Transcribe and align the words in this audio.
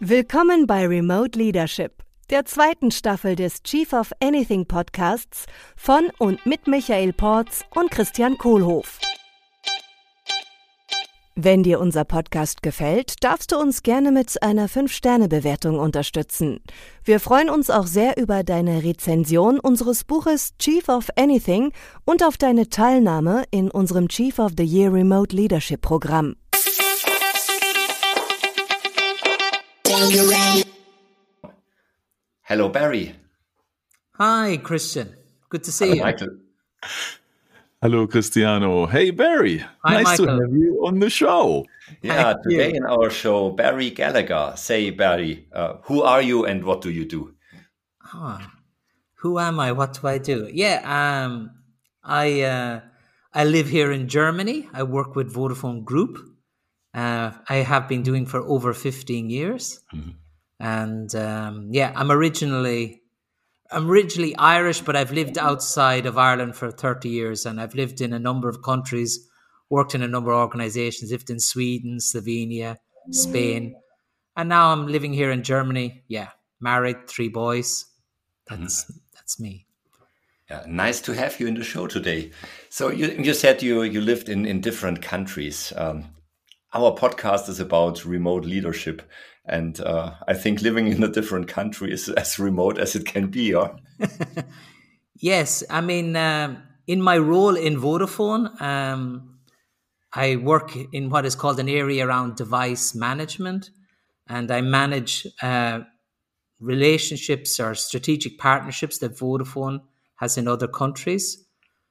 Willkommen 0.00 0.66
bei 0.66 0.86
Remote 0.86 1.38
Leadership, 1.38 2.02
der 2.28 2.44
zweiten 2.44 2.90
Staffel 2.90 3.36
des 3.36 3.62
Chief 3.62 3.94
of 3.94 4.12
Anything 4.20 4.66
Podcasts 4.66 5.46
von 5.76 6.10
und 6.18 6.44
mit 6.44 6.66
Michael 6.66 7.14
Porz 7.14 7.64
und 7.74 7.90
Christian 7.90 8.36
Kohlhoff. 8.36 8.98
Wenn 11.36 11.62
dir 11.62 11.80
unser 11.80 12.04
Podcast 12.04 12.62
gefällt, 12.62 13.24
darfst 13.24 13.52
du 13.52 13.56
uns 13.56 13.82
gerne 13.82 14.12
mit 14.12 14.42
einer 14.42 14.68
5-Sterne-Bewertung 14.68 15.78
unterstützen. 15.78 16.60
Wir 17.02 17.18
freuen 17.18 17.48
uns 17.48 17.70
auch 17.70 17.86
sehr 17.86 18.18
über 18.18 18.42
deine 18.42 18.82
Rezension 18.82 19.58
unseres 19.58 20.04
Buches 20.04 20.50
Chief 20.58 20.86
of 20.90 21.08
Anything 21.16 21.72
und 22.04 22.22
auf 22.22 22.36
deine 22.36 22.68
Teilnahme 22.68 23.44
in 23.50 23.70
unserem 23.70 24.08
Chief 24.08 24.38
of 24.38 24.52
the 24.58 24.64
Year 24.64 24.92
Remote 24.92 25.34
Leadership 25.34 25.80
Programm. 25.80 26.34
Hello, 32.42 32.68
Barry. 32.68 33.14
Hi, 34.12 34.56
Christian. 34.58 35.16
Good 35.48 35.64
to 35.64 35.72
see 35.72 35.86
Hello, 35.86 35.96
you. 35.96 36.02
Michael. 36.02 36.28
Hello, 37.82 38.06
Cristiano. 38.06 38.86
Hey, 38.86 39.10
Barry. 39.10 39.58
Hi, 39.84 40.02
nice 40.02 40.16
to 40.18 40.26
have 40.26 40.52
you 40.52 40.86
on 40.86 41.00
the 41.00 41.10
show. 41.10 41.66
Yeah, 42.00 42.32
Thank 42.32 42.38
you. 42.46 42.58
today 42.58 42.76
in 42.76 42.84
our 42.86 43.10
show, 43.10 43.50
Barry 43.50 43.90
Gallagher. 43.90 44.54
Say, 44.56 44.90
Barry, 44.90 45.48
uh, 45.52 45.78
who 45.82 46.02
are 46.02 46.22
you 46.22 46.44
and 46.44 46.64
what 46.64 46.80
do 46.80 46.90
you 46.90 47.04
do? 47.04 47.34
Ah, 48.04 48.52
who 49.14 49.40
am 49.40 49.58
I? 49.58 49.72
What 49.72 50.00
do 50.00 50.06
I 50.06 50.18
do? 50.18 50.48
Yeah, 50.52 50.78
um, 50.86 51.50
I 52.04 52.42
uh, 52.42 52.80
I 53.34 53.44
live 53.44 53.68
here 53.68 53.90
in 53.90 54.06
Germany. 54.06 54.68
I 54.72 54.84
work 54.84 55.16
with 55.16 55.34
Vodafone 55.34 55.84
Group. 55.84 56.18
Uh, 56.94 57.32
I 57.48 57.56
have 57.56 57.88
been 57.88 58.02
doing 58.02 58.26
for 58.26 58.40
over 58.40 58.72
fifteen 58.72 59.30
years, 59.30 59.80
and 60.58 61.14
um, 61.14 61.68
yeah, 61.70 61.92
I'm 61.94 62.10
originally 62.10 63.02
I'm 63.70 63.88
originally 63.90 64.34
Irish, 64.36 64.80
but 64.80 64.96
I've 64.96 65.12
lived 65.12 65.38
outside 65.38 66.06
of 66.06 66.16
Ireland 66.16 66.56
for 66.56 66.70
thirty 66.70 67.10
years, 67.10 67.46
and 67.46 67.60
I've 67.60 67.74
lived 67.74 68.00
in 68.00 68.12
a 68.12 68.18
number 68.18 68.48
of 68.48 68.62
countries, 68.62 69.28
worked 69.68 69.94
in 69.94 70.02
a 70.02 70.08
number 70.08 70.32
of 70.32 70.38
organizations, 70.38 71.10
lived 71.10 71.30
in 71.30 71.40
Sweden, 71.40 71.98
Slovenia, 71.98 72.78
Spain, 73.10 73.74
and 74.36 74.48
now 74.48 74.72
I'm 74.72 74.86
living 74.86 75.12
here 75.12 75.30
in 75.30 75.42
Germany. 75.42 76.04
Yeah, 76.08 76.28
married, 76.60 77.06
three 77.06 77.28
boys. 77.28 77.84
That's 78.48 78.90
that's 79.14 79.38
me. 79.38 79.66
Yeah, 80.50 80.64
nice 80.66 81.02
to 81.02 81.12
have 81.12 81.38
you 81.38 81.46
in 81.46 81.54
the 81.54 81.64
show 81.64 81.86
today. 81.86 82.30
So 82.70 82.88
you, 82.88 83.08
you 83.08 83.34
said 83.34 83.62
you, 83.62 83.82
you 83.82 84.00
lived 84.00 84.30
in, 84.30 84.46
in 84.46 84.62
different 84.62 85.02
countries. 85.02 85.74
Um, 85.76 86.06
our 86.74 86.94
podcast 86.94 87.48
is 87.48 87.60
about 87.60 88.04
remote 88.04 88.44
leadership. 88.44 89.02
And 89.44 89.80
uh, 89.80 90.14
I 90.26 90.34
think 90.34 90.60
living 90.60 90.88
in 90.88 91.02
a 91.02 91.08
different 91.08 91.48
country 91.48 91.92
is 91.92 92.08
as 92.10 92.38
remote 92.38 92.78
as 92.78 92.94
it 92.94 93.06
can 93.06 93.28
be. 93.28 93.54
Or 93.54 93.76
Yes, 95.20 95.64
I 95.68 95.80
mean, 95.80 96.14
um, 96.14 96.62
in 96.86 97.02
my 97.02 97.18
role 97.18 97.56
in 97.56 97.76
Vodafone, 97.76 98.60
um, 98.60 99.40
I 100.12 100.36
work 100.36 100.76
in 100.92 101.10
what 101.10 101.26
is 101.26 101.34
called 101.34 101.58
an 101.58 101.68
area 101.68 102.06
around 102.06 102.36
device 102.36 102.94
management, 102.94 103.70
and 104.28 104.50
I 104.50 104.60
manage 104.60 105.26
uh, 105.42 105.80
relationships 106.60 107.58
or 107.58 107.74
strategic 107.74 108.38
partnerships 108.38 108.98
that 108.98 109.16
Vodafone 109.16 109.80
has 110.16 110.38
in 110.38 110.46
other 110.46 110.68
countries. 110.68 111.44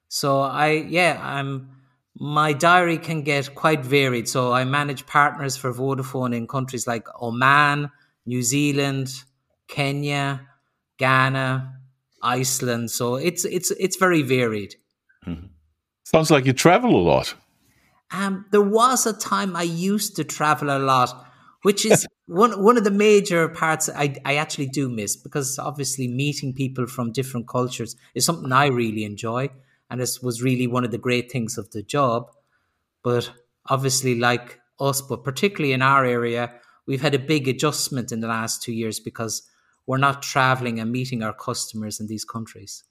So 0.08 0.40
I, 0.40 0.72
yeah, 0.72 1.20
I'm. 1.22 1.74
My 2.20 2.54
diary 2.54 2.98
can 2.98 3.22
get 3.22 3.54
quite 3.54 3.86
varied. 3.86 4.28
So 4.28 4.52
I 4.52 4.64
manage 4.64 5.06
partners 5.06 5.56
for 5.56 5.72
Vodafone 5.72 6.36
in 6.36 6.48
countries 6.48 6.88
like 6.88 7.08
Oman, 7.22 7.92
New 8.26 8.42
Zealand, 8.42 9.10
Kenya, 9.68 10.48
Ghana, 10.98 11.74
Iceland. 12.24 12.92
So 12.92 13.16
it's 13.16 13.46
it's 13.46 13.72
it's 13.72 13.98
very 13.98 14.24
varied. 14.24 14.76
Sounds 16.04 16.32
like 16.32 16.46
you 16.46 16.54
travel 16.54 16.96
a 16.96 17.04
lot. 17.04 17.36
Um, 18.12 18.46
there 18.52 18.62
was 18.62 19.06
a 19.06 19.14
time 19.14 19.56
I 19.56 19.64
used 19.64 20.16
to 20.16 20.24
travel 20.24 20.70
a 20.70 20.80
lot, 20.80 21.28
which 21.64 21.86
is 21.86 22.08
one 22.26 22.64
one 22.64 22.78
of 22.78 22.84
the 22.84 22.92
major 22.92 23.50
parts 23.50 23.90
I, 23.90 24.16
I 24.26 24.36
actually 24.36 24.68
do 24.68 24.90
miss 24.90 25.16
because 25.16 25.60
obviously 25.60 26.08
meeting 26.08 26.54
people 26.54 26.88
from 26.88 27.12
different 27.12 27.48
cultures 27.48 27.96
is 28.16 28.26
something 28.26 28.52
I 28.52 28.68
really 28.68 29.04
enjoy, 29.04 29.50
and 29.90 30.02
this 30.02 30.22
was 30.22 30.42
really 30.42 30.68
one 30.68 30.84
of 30.84 30.92
the 30.92 30.98
great 30.98 31.32
things 31.32 31.58
of 31.58 31.72
the 31.72 31.84
job. 31.84 32.32
But 33.04 33.32
obviously, 33.68 34.16
like 34.16 34.60
us, 34.80 35.02
but 35.02 35.24
particularly 35.24 35.74
in 35.74 35.82
our 35.82 36.06
area, 36.06 36.54
we've 36.86 37.02
had 37.02 37.16
a 37.16 37.20
big 37.20 37.48
adjustment 37.48 38.12
in 38.12 38.20
the 38.20 38.28
last 38.28 38.62
two 38.62 38.74
years 38.74 39.00
because 39.00 39.44
we're 39.86 39.98
not 39.98 40.22
traveling 40.22 40.80
and 40.80 40.92
meeting 40.92 41.24
our 41.24 41.34
customers 41.34 42.00
in 42.00 42.08
these 42.08 42.26
countries. 42.26 42.84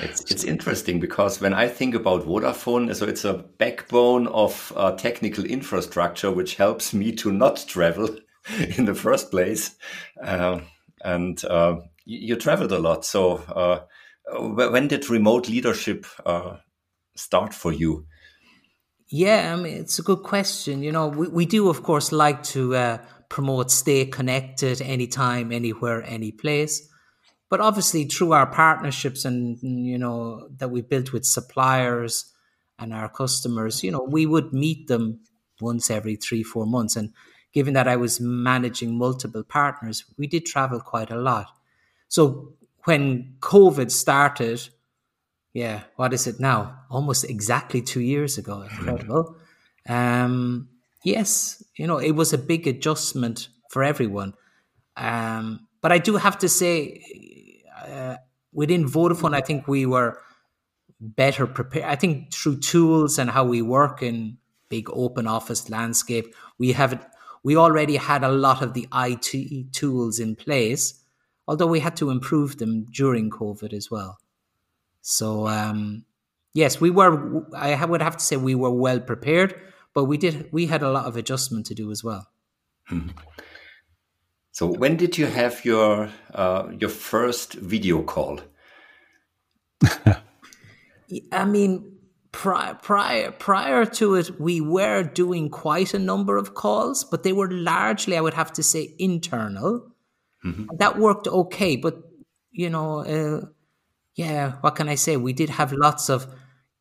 It's 0.00 0.30
it's 0.30 0.44
interesting 0.44 1.00
because 1.00 1.40
when 1.40 1.54
I 1.54 1.66
think 1.66 1.94
about 1.94 2.24
Vodafone, 2.24 2.94
so 2.94 3.06
it's 3.06 3.24
a 3.24 3.34
backbone 3.34 4.28
of 4.28 4.72
uh, 4.76 4.92
technical 4.92 5.44
infrastructure 5.44 6.30
which 6.30 6.54
helps 6.54 6.94
me 6.94 7.12
to 7.16 7.32
not 7.32 7.64
travel 7.66 8.08
in 8.76 8.84
the 8.84 8.94
first 8.94 9.30
place. 9.30 9.76
Uh, 10.22 10.60
and 11.04 11.44
uh, 11.44 11.76
you, 12.04 12.18
you 12.18 12.36
traveled 12.36 12.72
a 12.72 12.78
lot. 12.78 13.04
So 13.04 13.36
uh, 13.36 13.80
when 14.30 14.88
did 14.88 15.10
remote 15.10 15.48
leadership 15.48 16.06
uh, 16.24 16.56
start 17.16 17.54
for 17.54 17.72
you? 17.72 18.06
Yeah, 19.08 19.52
I 19.52 19.56
mean, 19.56 19.76
it's 19.76 19.98
a 19.98 20.02
good 20.02 20.22
question. 20.22 20.82
You 20.82 20.92
know, 20.92 21.08
we, 21.08 21.28
we 21.28 21.46
do, 21.46 21.68
of 21.68 21.82
course, 21.82 22.12
like 22.12 22.42
to 22.44 22.74
uh, 22.74 22.98
promote 23.28 23.70
stay 23.70 24.06
connected 24.06 24.80
anytime, 24.80 25.52
anywhere, 25.52 26.02
any 26.04 26.32
place. 26.32 26.88
But 27.50 27.60
obviously, 27.60 28.04
through 28.04 28.32
our 28.32 28.46
partnerships 28.46 29.26
and, 29.26 29.58
you 29.62 29.98
know, 29.98 30.48
that 30.56 30.70
we 30.70 30.80
built 30.80 31.12
with 31.12 31.26
suppliers 31.26 32.32
and 32.78 32.94
our 32.94 33.10
customers, 33.10 33.84
you 33.84 33.90
know, 33.90 34.02
we 34.02 34.24
would 34.24 34.54
meet 34.54 34.88
them 34.88 35.20
once 35.60 35.90
every 35.90 36.16
three, 36.16 36.42
four 36.42 36.64
months. 36.64 36.96
And 36.96 37.12
given 37.52 37.74
that 37.74 37.86
I 37.86 37.96
was 37.96 38.18
managing 38.18 38.96
multiple 38.96 39.44
partners, 39.44 40.04
we 40.16 40.26
did 40.26 40.46
travel 40.46 40.80
quite 40.80 41.10
a 41.10 41.20
lot. 41.20 41.48
So 42.08 42.54
when 42.84 43.36
COVID 43.40 43.90
started, 43.90 44.68
yeah, 45.52 45.82
what 45.96 46.12
is 46.12 46.26
it 46.26 46.40
now? 46.40 46.80
Almost 46.90 47.24
exactly 47.24 47.82
two 47.82 48.00
years 48.00 48.38
ago. 48.38 48.62
Incredible. 48.62 49.36
Um, 49.88 50.68
yes, 51.04 51.62
you 51.76 51.86
know, 51.86 51.98
it 51.98 52.12
was 52.12 52.32
a 52.32 52.38
big 52.38 52.66
adjustment 52.66 53.48
for 53.70 53.82
everyone. 53.82 54.34
Um, 54.96 55.66
but 55.80 55.92
I 55.92 55.98
do 55.98 56.16
have 56.16 56.38
to 56.38 56.48
say, 56.48 57.02
uh, 57.86 58.16
within 58.52 58.88
Vodafone, 58.88 59.34
I 59.34 59.40
think 59.40 59.66
we 59.66 59.86
were 59.86 60.18
better 61.00 61.46
prepared. 61.46 61.86
I 61.86 61.96
think 61.96 62.32
through 62.32 62.60
tools 62.60 63.18
and 63.18 63.30
how 63.30 63.44
we 63.44 63.62
work 63.62 64.02
in 64.02 64.38
big 64.68 64.88
open 64.92 65.26
office 65.26 65.68
landscape, 65.68 66.34
we 66.58 66.72
have 66.72 67.06
we 67.42 67.56
already 67.56 67.96
had 67.96 68.22
a 68.22 68.30
lot 68.30 68.62
of 68.62 68.72
the 68.74 68.86
IT 68.94 69.72
tools 69.72 70.20
in 70.20 70.36
place, 70.36 71.01
although 71.52 71.66
we 71.66 71.80
had 71.80 71.94
to 71.94 72.08
improve 72.08 72.56
them 72.56 72.86
during 72.90 73.28
COVID 73.28 73.74
as 73.74 73.90
well. 73.90 74.16
So 75.02 75.46
um, 75.48 76.06
yes, 76.54 76.80
we 76.80 76.88
were. 76.88 77.44
I 77.54 77.84
would 77.84 78.00
have 78.00 78.16
to 78.16 78.24
say 78.24 78.38
we 78.38 78.54
were 78.54 78.70
well 78.70 79.00
prepared, 79.00 79.54
but 79.92 80.04
we 80.04 80.16
did. 80.16 80.48
We 80.50 80.66
had 80.66 80.82
a 80.82 80.90
lot 80.90 81.04
of 81.04 81.14
adjustment 81.14 81.66
to 81.66 81.74
do 81.74 81.90
as 81.90 82.02
well. 82.02 82.26
So 84.52 84.66
when 84.66 84.96
did 84.96 85.18
you 85.18 85.26
have 85.26 85.62
your 85.62 86.08
uh, 86.32 86.68
your 86.80 86.88
first 86.88 87.52
video 87.52 88.02
call? 88.02 88.40
I 91.32 91.44
mean, 91.44 91.98
prior 92.32 92.74
prior 92.74 93.30
prior 93.32 93.84
to 94.00 94.14
it, 94.14 94.40
we 94.40 94.62
were 94.62 95.02
doing 95.02 95.50
quite 95.50 95.92
a 95.92 95.98
number 95.98 96.38
of 96.38 96.54
calls, 96.54 97.04
but 97.04 97.24
they 97.24 97.34
were 97.34 97.50
largely, 97.50 98.16
I 98.16 98.22
would 98.22 98.34
have 98.34 98.54
to 98.54 98.62
say, 98.62 98.94
internal. 98.98 99.91
That 100.78 100.98
worked 100.98 101.28
okay, 101.28 101.76
but 101.76 102.02
you 102.50 102.68
know, 102.70 103.00
uh, 103.00 103.46
yeah, 104.14 104.52
what 104.60 104.76
can 104.76 104.88
I 104.88 104.96
say? 104.96 105.16
We 105.16 105.32
did 105.32 105.50
have 105.50 105.72
lots 105.72 106.08
of. 106.10 106.26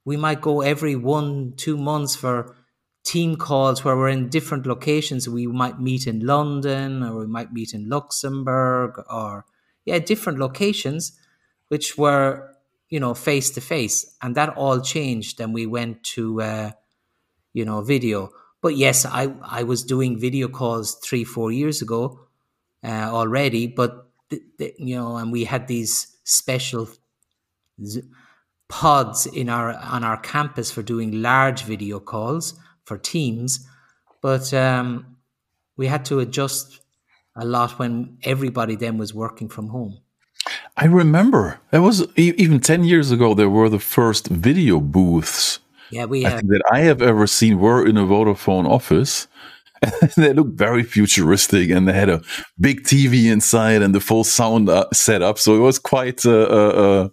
We 0.04 0.18
might 0.18 0.42
go 0.42 0.62
every 0.62 0.96
one 0.96 1.54
two 1.58 1.78
months 1.78 2.16
for 2.16 2.56
team 3.04 3.36
calls 3.36 3.84
where 3.84 3.96
we're 3.96 4.10
in 4.10 4.30
different 4.30 4.66
locations. 4.66 5.30
We 5.30 5.48
might 5.48 5.80
meet 5.80 6.08
in 6.08 6.25
London, 6.25 7.04
or 7.04 7.19
we 7.19 7.28
might 7.28 7.54
meet 7.54 7.74
in 7.74 7.88
Luxembourg, 7.90 9.04
or 9.10 9.46
yeah, 9.86 10.00
different 10.00 10.40
locations, 10.40 11.18
which 11.69 11.98
were 11.98 12.50
you 12.90 13.00
know 13.00 13.14
face 13.14 13.52
to 13.52 13.62
face, 13.62 14.16
and 14.22 14.36
that 14.36 14.50
all 14.57 14.81
changed. 14.81 15.40
And 15.40 15.54
we 15.54 15.66
went 15.68 16.04
to 16.16 16.42
uh, 16.42 16.72
you 17.54 17.66
know 17.66 17.81
video. 17.81 18.31
But 18.62 18.75
yes, 18.75 19.06
I 19.06 19.34
I 19.44 19.64
was 19.64 19.84
doing 19.84 20.19
video 20.19 20.48
calls 20.48 20.96
three 20.96 21.24
four 21.24 21.52
years 21.52 21.81
ago 21.81 22.28
uh, 22.83 23.10
already, 23.12 23.68
but 23.68 24.12
th- 24.30 24.42
th- 24.57 24.75
you 24.78 24.95
know, 24.95 25.18
and 25.18 25.31
we 25.31 25.44
had 25.44 25.68
these 25.68 26.18
special 26.24 26.89
z- 27.83 28.04
pods 28.69 29.25
in 29.25 29.50
our 29.50 29.74
on 29.74 30.04
our 30.04 30.18
campus 30.18 30.72
for 30.72 30.81
doing 30.81 31.22
large 31.22 31.63
video 31.63 32.00
calls 32.00 32.54
for 32.86 32.98
teams. 32.98 33.68
But 34.22 34.54
um, 34.54 35.18
we 35.78 35.88
had 35.88 36.06
to 36.06 36.19
adjust 36.19 36.81
a 37.36 37.45
lot 37.45 37.80
when 37.80 38.18
everybody 38.24 38.75
then 38.75 38.98
was 38.98 39.13
working 39.13 39.50
from 39.50 39.69
home. 39.69 40.00
I 40.78 40.86
remember 40.86 41.60
that 41.72 41.81
was 41.81 42.07
even 42.16 42.60
10 42.60 42.83
years 42.83 43.12
ago, 43.12 43.33
there 43.33 43.50
were 43.50 43.69
the 43.69 43.80
first 43.80 44.28
video 44.28 44.80
booths. 44.80 45.60
Yeah, 45.92 46.06
we 46.06 46.24
have. 46.24 46.48
that 46.48 46.63
I 46.72 46.80
have 46.81 47.01
ever 47.01 47.28
seen 47.28 47.60
were 47.60 47.86
in 47.86 47.98
a 47.98 48.06
Vodafone 48.06 48.68
office. 48.68 49.28
they 50.18 50.33
looked 50.33 50.57
very 50.57 50.83
futuristic 50.83 51.69
and 51.72 51.88
they 51.88 51.94
had 51.94 52.10
a 52.10 52.22
big 52.60 52.83
TV 52.83 53.31
inside 53.31 53.81
and 53.81 53.95
the 53.95 54.00
full 54.00 54.24
sound 54.24 54.69
uh, 54.69 54.86
setup. 54.94 55.39
So 55.39 55.56
it 55.56 55.60
was 55.60 55.80
quite 55.80 56.25
uh, 56.25 56.31
uh, 56.31 56.74
uh, 56.86 57.10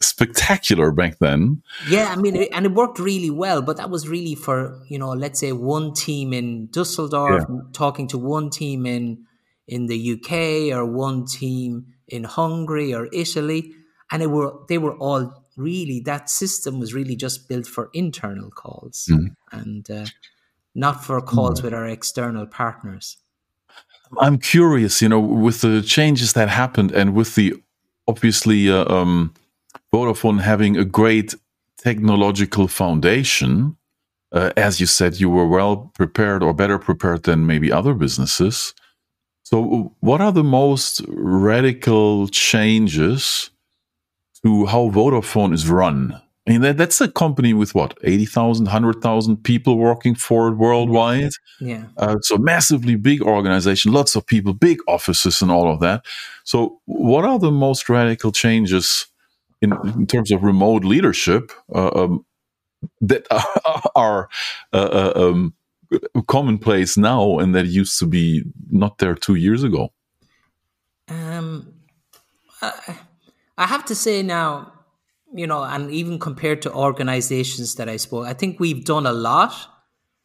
spectacular 0.00 0.92
back 0.92 1.18
then. 1.18 1.62
Yeah, 1.88 2.12
I 2.12 2.16
mean, 2.16 2.36
and 2.52 2.66
it 2.66 2.72
worked 2.72 3.00
really 3.00 3.30
well, 3.30 3.60
but 3.60 3.76
that 3.76 3.90
was 3.90 4.08
really 4.08 4.36
for, 4.36 4.80
you 4.88 4.98
know, 4.98 5.10
let's 5.10 5.40
say 5.40 5.52
one 5.52 5.94
team 5.94 6.32
in 6.32 6.68
Dusseldorf 6.70 7.44
yeah. 7.48 7.56
talking 7.72 8.06
to 8.08 8.18
one 8.18 8.50
team 8.50 8.86
in 8.86 9.26
in 9.66 9.86
the 9.86 10.12
UK 10.12 10.76
or 10.76 10.84
one 10.84 11.24
team 11.24 11.86
in 12.08 12.24
Hungary 12.24 12.94
or 12.94 13.08
Italy. 13.12 13.72
And 14.10 14.22
they 14.22 14.26
were 14.26 14.54
they 14.68 14.78
were 14.78 14.96
all 14.98 15.42
really 15.56 16.00
that 16.00 16.30
system 16.30 16.78
was 16.78 16.94
really 16.94 17.16
just 17.16 17.48
built 17.48 17.66
for 17.66 17.90
internal 17.92 18.50
calls. 18.50 19.08
Mm. 19.10 19.34
And 19.50 19.90
uh, 19.90 20.06
not 20.74 21.04
for 21.04 21.20
calls 21.20 21.60
mm. 21.60 21.64
with 21.64 21.74
our 21.74 21.86
external 21.86 22.46
partners. 22.46 23.18
I'm 24.20 24.38
curious, 24.38 25.00
you 25.00 25.08
know, 25.08 25.20
with 25.20 25.62
the 25.62 25.82
changes 25.82 26.34
that 26.34 26.48
happened 26.48 26.92
and 26.92 27.14
with 27.14 27.34
the 27.34 27.54
obviously 28.06 28.70
uh, 28.70 28.84
um, 28.92 29.32
Vodafone 29.92 30.40
having 30.40 30.76
a 30.76 30.84
great 30.84 31.34
technological 31.78 32.68
foundation, 32.68 33.76
uh, 34.32 34.50
as 34.56 34.80
you 34.80 34.86
said, 34.86 35.20
you 35.20 35.30
were 35.30 35.46
well 35.46 35.90
prepared 35.94 36.42
or 36.42 36.52
better 36.52 36.78
prepared 36.78 37.24
than 37.24 37.46
maybe 37.46 37.72
other 37.72 37.94
businesses. 37.94 38.74
So, 39.42 39.94
what 40.00 40.20
are 40.20 40.32
the 40.32 40.44
most 40.44 41.02
radical 41.08 42.28
changes 42.28 43.50
to 44.42 44.66
how 44.66 44.90
Vodafone 44.90 45.52
is 45.52 45.68
run? 45.68 46.20
I 46.46 46.50
mean, 46.50 46.60
that, 46.62 46.76
that's 46.76 47.00
a 47.00 47.08
company 47.08 47.54
with 47.54 47.74
what, 47.74 47.96
80,000, 48.02 48.64
100,000 48.64 49.36
people 49.44 49.78
working 49.78 50.16
for 50.16 50.48
it 50.48 50.56
worldwide. 50.56 51.30
Yeah. 51.60 51.84
Uh, 51.96 52.16
so 52.20 52.36
massively 52.36 52.96
big 52.96 53.22
organization, 53.22 53.92
lots 53.92 54.16
of 54.16 54.26
people, 54.26 54.52
big 54.52 54.80
offices 54.88 55.40
and 55.40 55.52
all 55.52 55.72
of 55.72 55.78
that. 55.80 56.04
So 56.42 56.80
what 56.86 57.24
are 57.24 57.38
the 57.38 57.52
most 57.52 57.88
radical 57.88 58.32
changes 58.32 59.06
in, 59.60 59.72
in 59.84 60.06
terms 60.06 60.32
of 60.32 60.42
remote 60.42 60.84
leadership 60.84 61.52
uh, 61.72 61.90
um, 61.94 62.26
that 63.00 63.24
are, 63.30 63.90
are 63.94 64.28
uh, 64.72 64.76
uh, 64.76 65.12
um, 65.14 65.54
commonplace 66.26 66.96
now 66.96 67.38
and 67.38 67.54
that 67.54 67.66
used 67.66 68.00
to 68.00 68.06
be 68.06 68.42
not 68.68 68.98
there 68.98 69.14
two 69.14 69.36
years 69.36 69.62
ago? 69.62 69.92
Um, 71.06 71.72
I 72.60 73.66
have 73.66 73.84
to 73.86 73.94
say 73.94 74.22
now, 74.22 74.72
you 75.34 75.46
know, 75.46 75.62
and 75.62 75.90
even 75.90 76.18
compared 76.18 76.62
to 76.62 76.72
organizations 76.72 77.76
that 77.76 77.88
I 77.88 77.96
spoke, 77.96 78.26
I 78.26 78.34
think 78.34 78.60
we've 78.60 78.84
done 78.84 79.06
a 79.06 79.12
lot 79.12 79.54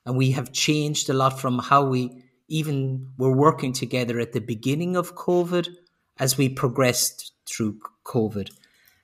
and 0.05 0.15
we 0.17 0.31
have 0.31 0.53
changed 0.53 1.09
a 1.09 1.13
lot 1.13 1.39
from 1.39 1.59
how 1.59 1.85
we 1.85 2.23
even 2.47 3.09
were 3.17 3.35
working 3.35 3.73
together 3.73 4.19
at 4.19 4.31
the 4.31 4.39
beginning 4.39 4.95
of 4.95 5.15
COVID 5.15 5.67
as 6.17 6.37
we 6.37 6.49
progressed 6.49 7.33
through 7.45 7.79
COVID. 8.05 8.49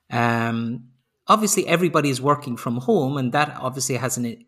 Um, 0.10 0.90
obviously, 1.28 1.68
everybody 1.68 2.10
is 2.10 2.22
working 2.22 2.56
from 2.58 2.78
home, 2.78 3.18
and 3.18 3.32
that 3.34 3.58
obviously 3.60 3.96
has 3.96 4.18
an 4.18 4.46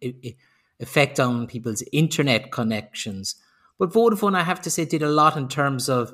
effect 0.80 1.20
on 1.20 1.48
people's 1.48 1.84
internet 1.92 2.52
connections. 2.52 3.36
But 3.78 3.92
Vodafone, 3.92 4.36
I 4.36 4.44
have 4.44 4.62
to 4.62 4.70
say, 4.70 4.86
did 4.86 5.04
a 5.04 5.10
lot 5.10 5.36
in 5.36 5.50
terms 5.50 5.90
of, 5.90 6.14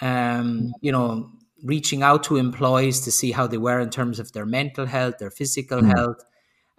um, 0.00 0.72
you 0.80 0.90
know, 0.90 1.30
reaching 1.64 2.02
out 2.02 2.24
to 2.24 2.36
employees 2.36 3.00
to 3.00 3.10
see 3.10 3.32
how 3.32 3.46
they 3.46 3.58
were 3.58 3.80
in 3.80 3.90
terms 3.90 4.18
of 4.18 4.32
their 4.32 4.46
mental 4.46 4.86
health, 4.86 5.18
their 5.18 5.30
physical 5.30 5.80
mm. 5.80 5.96
health, 5.96 6.22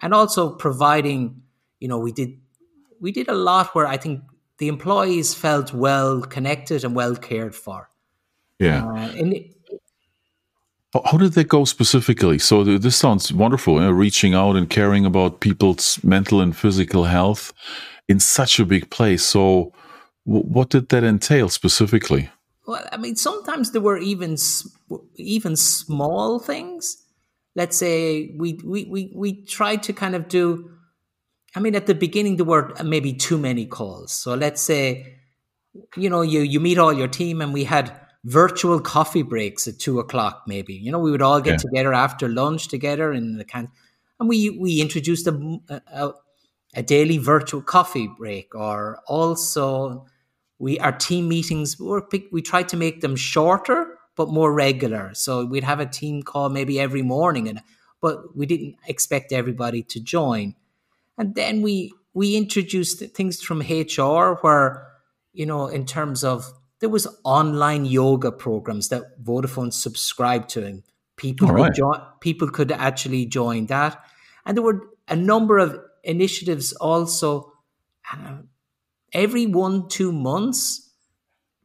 and 0.01 0.13
also 0.13 0.55
providing, 0.55 1.41
you 1.79 1.87
know, 1.87 1.97
we 1.97 2.11
did 2.11 2.39
we 2.99 3.11
did 3.11 3.27
a 3.27 3.33
lot 3.33 3.75
where 3.75 3.87
I 3.87 3.97
think 3.97 4.21
the 4.57 4.67
employees 4.67 5.33
felt 5.33 5.73
well 5.73 6.21
connected 6.21 6.83
and 6.83 6.95
well 6.95 7.15
cared 7.15 7.55
for. 7.55 7.89
Yeah. 8.59 8.85
Uh, 8.85 9.11
and 9.17 9.53
how 11.05 11.17
did 11.17 11.33
that 11.33 11.47
go 11.47 11.65
specifically? 11.65 12.39
So 12.39 12.63
this 12.63 12.95
sounds 12.95 13.31
wonderful, 13.31 13.75
you 13.75 13.81
know, 13.81 13.91
reaching 13.91 14.33
out 14.33 14.55
and 14.55 14.69
caring 14.69 15.05
about 15.05 15.41
people's 15.41 16.03
mental 16.03 16.41
and 16.41 16.55
physical 16.55 17.03
health 17.03 17.53
in 18.07 18.19
such 18.19 18.59
a 18.59 18.65
big 18.65 18.89
place. 18.89 19.23
So, 19.23 19.73
what 20.23 20.69
did 20.69 20.89
that 20.89 21.05
entail 21.05 21.47
specifically? 21.47 22.29
Well, 22.67 22.85
I 22.91 22.97
mean, 22.97 23.15
sometimes 23.15 23.71
there 23.71 23.81
were 23.81 23.97
even 23.97 24.35
even 25.15 25.55
small 25.55 26.37
things. 26.37 26.97
Let's 27.55 27.77
say 27.77 28.35
we 28.37 28.59
we 28.63 28.83
we 28.85 29.11
we 29.15 29.45
tried 29.45 29.83
to 29.83 29.93
kind 29.93 30.15
of 30.15 30.27
do. 30.27 30.71
I 31.55 31.61
mean, 31.61 31.75
at 31.75 31.87
the 31.87 31.95
beginning 31.95 32.35
there 32.35 32.45
were 32.45 32.73
maybe 32.83 33.13
too 33.13 33.37
many 33.37 33.65
calls. 33.65 34.11
So 34.11 34.35
let's 34.35 34.61
say, 34.61 35.15
you 35.95 36.09
know, 36.09 36.21
you 36.21 36.41
you 36.41 36.59
meet 36.59 36.77
all 36.77 36.91
your 36.91 37.07
team, 37.07 37.39
and 37.39 37.53
we 37.53 37.63
had 37.63 37.97
virtual 38.25 38.81
coffee 38.81 39.23
breaks 39.23 39.65
at 39.69 39.79
two 39.79 39.99
o'clock. 39.99 40.43
Maybe 40.45 40.73
you 40.73 40.91
know 40.91 40.99
we 40.99 41.09
would 41.09 41.21
all 41.21 41.39
get 41.39 41.53
yeah. 41.53 41.69
together 41.69 41.93
after 41.93 42.27
lunch 42.27 42.67
together 42.67 43.13
in 43.13 43.37
the 43.37 43.45
can, 43.45 43.71
and 44.19 44.27
we 44.27 44.49
we 44.49 44.81
introduced 44.81 45.25
a, 45.25 45.61
a 45.69 46.11
a 46.73 46.83
daily 46.83 47.17
virtual 47.17 47.61
coffee 47.61 48.09
break, 48.17 48.53
or 48.53 48.99
also 49.07 50.05
we 50.59 50.79
our 50.79 50.91
team 50.91 51.27
meetings 51.27 51.79
were 51.79 52.07
we 52.31 52.41
tried 52.41 52.69
to 52.69 52.77
make 52.77 53.01
them 53.01 53.15
shorter 53.15 53.97
but 54.17 54.29
more 54.29 54.51
regular. 54.51 55.13
So 55.13 55.45
we'd 55.45 55.63
have 55.63 55.79
a 55.79 55.85
team 55.85 56.23
call 56.23 56.49
maybe 56.49 56.79
every 56.79 57.03
morning, 57.03 57.47
and 57.47 57.61
but 58.01 58.35
we 58.35 58.45
didn't 58.45 58.75
expect 58.87 59.31
everybody 59.31 59.83
to 59.83 60.01
join. 60.01 60.55
And 61.17 61.35
then 61.35 61.61
we 61.61 61.93
we 62.13 62.35
introduced 62.35 62.99
things 63.13 63.41
from 63.41 63.61
HR 63.61 64.39
where 64.41 64.87
you 65.31 65.45
know 65.45 65.67
in 65.67 65.85
terms 65.85 66.23
of 66.23 66.51
there 66.79 66.89
was 66.89 67.07
online 67.23 67.85
yoga 67.85 68.31
programs 68.31 68.89
that 68.89 69.23
Vodafone 69.23 69.71
subscribed 69.71 70.49
to, 70.49 70.65
and 70.65 70.83
people 71.15 71.47
could 71.47 71.75
join, 71.75 72.01
people 72.19 72.49
could 72.49 72.71
actually 72.71 73.25
join 73.25 73.67
that. 73.67 74.03
And 74.45 74.57
there 74.57 74.63
were 74.63 74.89
a 75.07 75.15
number 75.15 75.59
of 75.59 75.79
initiatives 76.03 76.73
also. 76.73 77.53
Uh, 78.11 78.37
every 79.13 79.45
one, 79.45 79.87
two 79.89 80.11
months, 80.11 80.91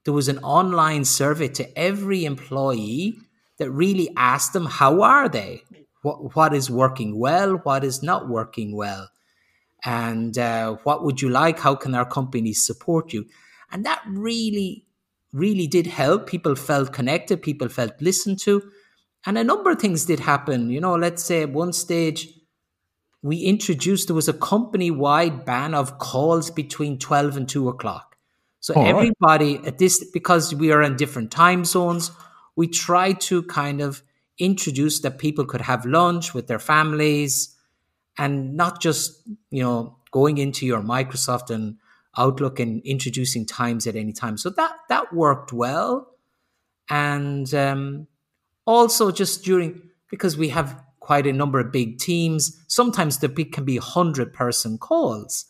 there 0.05 0.15
was 0.15 0.29
an 0.29 0.39
online 0.39 1.05
survey 1.05 1.49
to 1.49 1.79
every 1.79 2.25
employee 2.25 3.17
that 3.59 3.71
really 3.71 4.11
asked 4.17 4.53
them, 4.53 4.67
how 4.67 5.03
are 5.03 5.29
they? 5.29 5.63
What, 6.03 6.35
what 6.35 6.53
is 6.53 6.69
working 6.69 7.19
well? 7.19 7.55
What 7.59 7.85
is 7.85 8.03
not 8.03 8.29
working 8.29 8.75
well? 8.75 9.09
And 9.85 10.37
uh, 10.39 10.77
what 10.85 11.05
would 11.05 11.23
you 11.23 11.29
like? 11.29 11.61
How 11.61 11.75
can 11.75 11.95
our 11.95 12.05
company 12.05 12.53
support 12.53 13.13
you? 13.13 13.27
And 13.71 13.85
that 13.87 14.03
really, 14.09 14.85
really 15.33 15.67
did 15.67 15.87
help. 15.87 16.27
People 16.27 16.55
felt 16.57 16.93
connected, 16.93 17.43
people 17.43 17.69
felt 17.69 18.01
listened 18.01 18.39
to. 18.41 18.63
And 19.25 19.39
a 19.39 19.45
number 19.45 19.71
of 19.71 19.79
things 19.79 20.05
did 20.05 20.21
happen. 20.21 20.71
You 20.71 20.81
know, 20.81 20.97
let's 20.97 21.25
say 21.25 21.43
at 21.43 21.51
one 21.51 21.73
stage, 21.73 22.29
we 23.23 23.39
introduced 23.39 24.09
there 24.09 24.17
was 24.17 24.29
a 24.29 24.33
company 24.33 24.91
wide 24.91 25.45
ban 25.45 25.75
of 25.75 25.99
calls 25.99 26.51
between 26.51 26.99
12 26.99 27.37
and 27.37 27.49
2 27.49 27.69
o'clock. 27.69 28.17
So 28.61 28.75
oh, 28.77 28.85
everybody 28.85 29.57
right. 29.57 29.67
at 29.67 29.79
this, 29.79 30.05
because 30.13 30.55
we 30.55 30.73
are 30.73 30.83
in 30.83 30.97
different 30.97 31.31
time 31.31 31.65
zones, 31.65 32.11
we 32.57 32.67
try 32.67 33.13
to 33.13 33.43
kind 33.45 33.81
of 33.81 34.03
introduce 34.39 35.01
that 35.01 35.19
people 35.19 35.45
could 35.45 35.61
have 35.61 35.87
lunch 35.87 36.35
with 36.35 36.49
their 36.49 36.59
families 36.59 37.57
and 38.19 38.55
not 38.57 38.81
just, 38.81 39.23
you 39.51 39.63
know, 39.63 39.97
going 40.11 40.39
into 40.39 40.67
your 40.67 40.81
Microsoft 40.81 41.51
and 41.51 41.77
Outlook 42.17 42.61
and 42.61 42.83
introducing 42.83 43.47
times 43.47 43.87
at 43.87 43.97
any 43.97 44.13
time. 44.13 44.37
So 44.37 44.51
that 44.51 44.73
that 44.89 45.15
worked 45.15 45.53
well. 45.53 46.09
And 46.91 47.53
um, 47.55 48.07
also 48.67 49.11
just 49.11 49.45
during 49.45 49.81
because 50.11 50.37
we 50.37 50.51
have 50.51 50.83
quite 51.03 51.27
a 51.27 51.33
number 51.33 51.59
of 51.59 51.73
big 51.73 51.99
teams. 51.99 52.65
Sometimes 52.69 53.19
the 53.19 53.29
there 53.29 53.45
can 53.45 53.65
be 53.65 53.77
hundred 53.77 54.33
person 54.33 54.79
calls, 54.79 55.47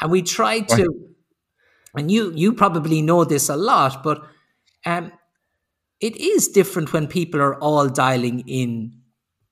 and 0.00 0.10
we 0.10 0.22
try 0.22 0.60
to. 0.60 0.82
Right. 0.82 1.10
And 1.96 2.10
you 2.10 2.32
you 2.34 2.52
probably 2.52 3.02
know 3.02 3.24
this 3.24 3.48
a 3.48 3.56
lot, 3.56 4.02
but 4.02 4.22
um, 4.84 5.12
it 6.00 6.16
is 6.16 6.48
different 6.48 6.92
when 6.92 7.06
people 7.06 7.40
are 7.40 7.58
all 7.60 7.88
dialing 7.88 8.40
in 8.46 9.00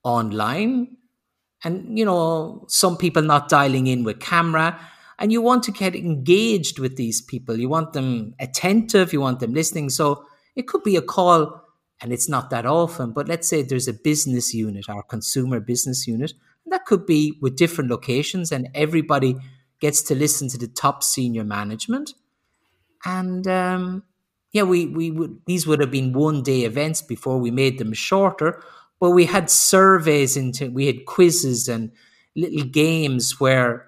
online, 0.03 0.97
and 1.63 1.97
you 1.97 2.05
know 2.05 2.65
some 2.67 2.95
people 2.97 3.23
not 3.23 3.49
dialing 3.49 3.87
in 3.87 4.03
with 4.03 4.19
camera. 4.19 4.79
And 5.19 5.31
you 5.31 5.41
want 5.41 5.63
to 5.63 5.71
get 5.71 5.95
engaged 5.95 6.79
with 6.79 6.97
these 6.97 7.21
people. 7.21 7.57
You 7.57 7.69
want 7.69 7.93
them 7.93 8.33
attentive. 8.39 9.13
You 9.13 9.21
want 9.21 9.39
them 9.39 9.53
listening. 9.53 9.89
So 9.89 10.25
it 10.55 10.67
could 10.67 10.83
be 10.83 10.97
a 10.97 11.01
call 11.01 11.62
and 12.03 12.13
it's 12.13 12.29
not 12.29 12.51
that 12.51 12.67
often, 12.67 13.13
but 13.13 13.29
let's 13.29 13.49
say 13.49 13.63
there's 13.63 13.89
a 13.89 13.93
business 13.93 14.53
unit, 14.53 14.89
our 14.89 15.03
consumer 15.03 15.61
business 15.61 16.07
unit, 16.07 16.33
and 16.65 16.73
that 16.73 16.85
could 16.85 17.07
be 17.07 17.39
with 17.41 17.57
different 17.57 17.91
locations, 17.91 18.51
and 18.53 18.69
everybody 18.75 19.37
gets 19.81 20.03
to 20.03 20.15
listen 20.15 20.49
to 20.49 20.59
the 20.59 20.67
top 20.67 21.03
senior 21.03 21.45
management. 21.45 22.15
and 23.05 23.47
um, 23.47 24.03
yeah, 24.51 24.63
we 24.63 24.87
we 24.87 25.11
would 25.11 25.39
these 25.45 25.67
would 25.67 25.79
have 25.81 25.91
been 25.91 26.13
one 26.13 26.43
day 26.43 26.61
events 26.63 27.01
before 27.01 27.39
we 27.39 27.51
made 27.51 27.79
them 27.79 27.93
shorter, 27.93 28.63
but 28.99 29.11
we 29.11 29.25
had 29.25 29.49
surveys 29.49 30.37
into 30.37 30.71
we 30.71 30.87
had 30.87 31.05
quizzes 31.05 31.67
and 31.67 31.91
little 32.35 32.65
games 32.65 33.39
where 33.39 33.87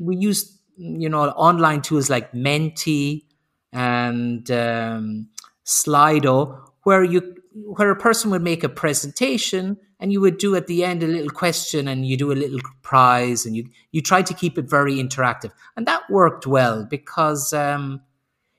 we 0.00 0.16
used 0.16 0.58
you 0.76 1.08
know 1.08 1.24
online 1.30 1.82
tools 1.82 2.10
like 2.10 2.34
Menti 2.34 3.26
and 3.72 4.50
um, 4.50 5.28
Slido, 5.66 6.60
where 6.84 7.04
you 7.04 7.36
where 7.54 7.90
a 7.90 7.96
person 7.96 8.30
would 8.30 8.42
make 8.42 8.64
a 8.64 8.68
presentation 8.68 9.76
and 10.00 10.12
you 10.12 10.20
would 10.20 10.38
do 10.38 10.56
at 10.56 10.66
the 10.66 10.84
end 10.84 11.02
a 11.02 11.06
little 11.06 11.30
question 11.30 11.86
and 11.86 12.06
you 12.06 12.16
do 12.16 12.32
a 12.32 12.34
little 12.34 12.58
prize 12.82 13.46
and 13.46 13.56
you 13.56 13.68
you 13.92 14.02
try 14.02 14.22
to 14.22 14.34
keep 14.34 14.58
it 14.58 14.68
very 14.68 14.96
interactive. 14.96 15.52
And 15.76 15.86
that 15.86 16.02
worked 16.10 16.46
well 16.46 16.84
because 16.84 17.52
um, 17.52 18.02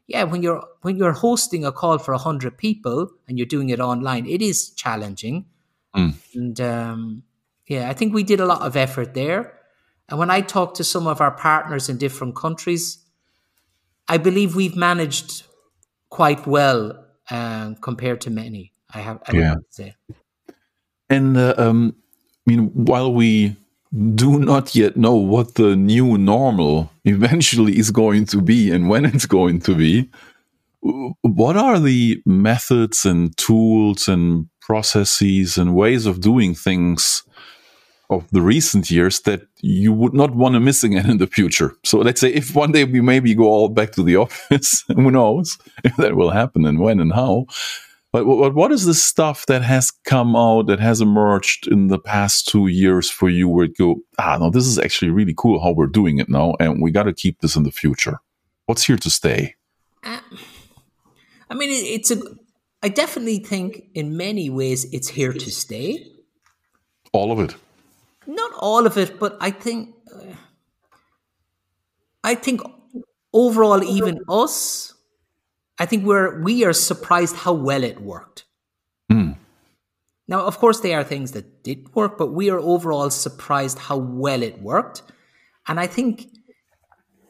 yeah 0.07 0.23
when 0.23 0.41
you're 0.41 0.63
when 0.81 0.95
you're 0.97 1.11
hosting 1.11 1.65
a 1.65 1.71
call 1.71 1.97
for 1.97 2.13
100 2.13 2.57
people 2.57 3.11
and 3.27 3.37
you're 3.37 3.45
doing 3.45 3.69
it 3.69 3.79
online 3.79 4.25
it 4.25 4.41
is 4.41 4.69
challenging. 4.71 5.45
Mm. 5.95 6.13
and 6.33 6.59
um, 6.59 7.23
yeah 7.67 7.89
i 7.89 7.93
think 7.93 8.13
we 8.13 8.23
did 8.23 8.41
a 8.41 8.45
lot 8.45 8.61
of 8.61 8.75
effort 8.75 9.13
there. 9.13 9.53
And 10.09 10.19
when 10.19 10.29
i 10.29 10.41
talk 10.41 10.75
to 10.75 10.83
some 10.83 11.07
of 11.07 11.21
our 11.21 11.31
partners 11.31 11.89
in 11.89 11.97
different 11.97 12.35
countries 12.35 12.99
i 14.07 14.17
believe 14.17 14.55
we've 14.55 14.75
managed 14.75 15.43
quite 16.09 16.45
well 16.45 17.05
um, 17.31 17.75
compared 17.75 18.21
to 18.21 18.29
many 18.29 18.74
i 18.95 18.99
have 19.01 19.19
I 19.27 19.31
Yeah. 19.37 19.55
to 19.55 19.61
say 19.69 19.95
And 21.09 21.37
uh, 21.37 21.53
um, 21.57 21.95
I 22.47 22.51
mean, 22.51 22.71
while 22.73 23.13
we 23.13 23.55
do 24.15 24.39
not 24.39 24.75
yet 24.75 24.95
know 24.97 25.15
what 25.15 25.55
the 25.55 25.75
new 25.75 26.17
normal 26.17 26.89
eventually 27.05 27.77
is 27.77 27.91
going 27.91 28.25
to 28.27 28.41
be 28.41 28.71
and 28.71 28.89
when 28.89 29.05
it's 29.05 29.25
going 29.27 29.59
to 29.61 29.75
be, 29.75 30.09
what 31.21 31.57
are 31.57 31.79
the 31.79 32.21
methods 32.25 33.05
and 33.05 33.35
tools 33.37 34.07
and 34.07 34.47
processes 34.61 35.57
and 35.57 35.75
ways 35.75 36.05
of 36.05 36.21
doing 36.21 36.55
things 36.55 37.23
of 38.09 38.29
the 38.31 38.41
recent 38.41 38.91
years 38.91 39.21
that 39.21 39.41
you 39.61 39.91
would 39.93 40.13
not 40.13 40.35
want 40.35 40.53
to 40.53 40.59
miss 40.59 40.83
again 40.83 41.09
in 41.09 41.17
the 41.17 41.27
future? 41.27 41.73
So 41.83 41.99
let's 41.99 42.21
say 42.21 42.29
if 42.33 42.55
one 42.55 42.71
day 42.71 42.83
we 42.83 43.01
maybe 43.01 43.33
go 43.35 43.45
all 43.45 43.69
back 43.69 43.91
to 43.93 44.03
the 44.03 44.15
office, 44.25 44.83
who 44.87 45.09
knows 45.11 45.57
if 45.83 45.95
that 45.97 46.15
will 46.15 46.31
happen 46.31 46.65
and 46.65 46.79
when 46.79 46.99
and 46.99 47.13
how. 47.13 47.45
But 48.15 48.27
what, 48.27 48.55
what 48.55 48.71
is 48.71 48.85
the 48.85 48.93
stuff 48.93 49.45
that 49.47 49.61
has 49.61 49.91
come 49.91 50.37
out 50.37 50.67
that 50.67 50.79
has 50.79 51.01
emerged 51.01 51.67
in 51.67 51.87
the 51.87 51.99
past 51.99 52.47
two 52.47 52.67
years 52.67 53.09
for 53.09 53.27
you 53.27 53.49
where 53.49 53.65
you 53.65 53.73
go, 53.77 53.95
ah, 54.17 54.37
no, 54.37 54.49
this 54.49 54.65
is 54.65 54.79
actually 54.79 55.11
really 55.11 55.33
cool 55.35 55.61
how 55.61 55.73
we're 55.73 55.87
doing 55.87 56.19
it 56.19 56.29
now, 56.29 56.53
and 56.61 56.81
we 56.81 56.91
got 56.91 57.03
to 57.03 57.13
keep 57.13 57.41
this 57.41 57.57
in 57.57 57.63
the 57.63 57.73
future? 57.73 58.19
What's 58.67 58.85
here 58.85 58.95
to 58.95 59.09
stay? 59.09 59.55
Uh, 60.01 60.21
I 61.49 61.55
mean, 61.55 61.69
it, 61.69 61.83
it's 61.83 62.09
a. 62.09 62.21
I 62.81 62.87
definitely 62.87 63.39
think 63.39 63.83
in 63.93 64.15
many 64.15 64.49
ways 64.49 64.85
it's 64.93 65.09
here 65.09 65.33
to 65.33 65.51
stay. 65.51 66.09
All 67.11 67.33
of 67.33 67.39
it. 67.41 67.53
Not 68.25 68.53
all 68.59 68.85
of 68.85 68.97
it, 68.97 69.19
but 69.19 69.35
I 69.41 69.51
think. 69.51 69.93
Uh, 70.09 70.35
I 72.23 72.35
think 72.35 72.61
overall, 73.33 73.83
even 73.83 74.21
us, 74.29 74.94
I 75.77 75.85
think 75.85 76.05
we're 76.05 76.41
we 76.41 76.63
are 76.63 76.73
surprised 76.73 77.35
how 77.35 77.53
well 77.53 77.83
it 77.83 78.01
worked. 78.01 78.45
Hmm. 79.09 79.33
Now, 80.27 80.45
of 80.45 80.57
course, 80.57 80.79
there 80.79 80.99
are 80.99 81.03
things 81.03 81.33
that 81.33 81.63
did 81.63 81.93
work, 81.93 82.17
but 82.17 82.33
we 82.33 82.49
are 82.49 82.59
overall 82.59 83.09
surprised 83.09 83.77
how 83.77 83.97
well 83.97 84.41
it 84.41 84.61
worked, 84.61 85.03
and 85.67 85.79
I 85.79 85.87
think 85.87 86.27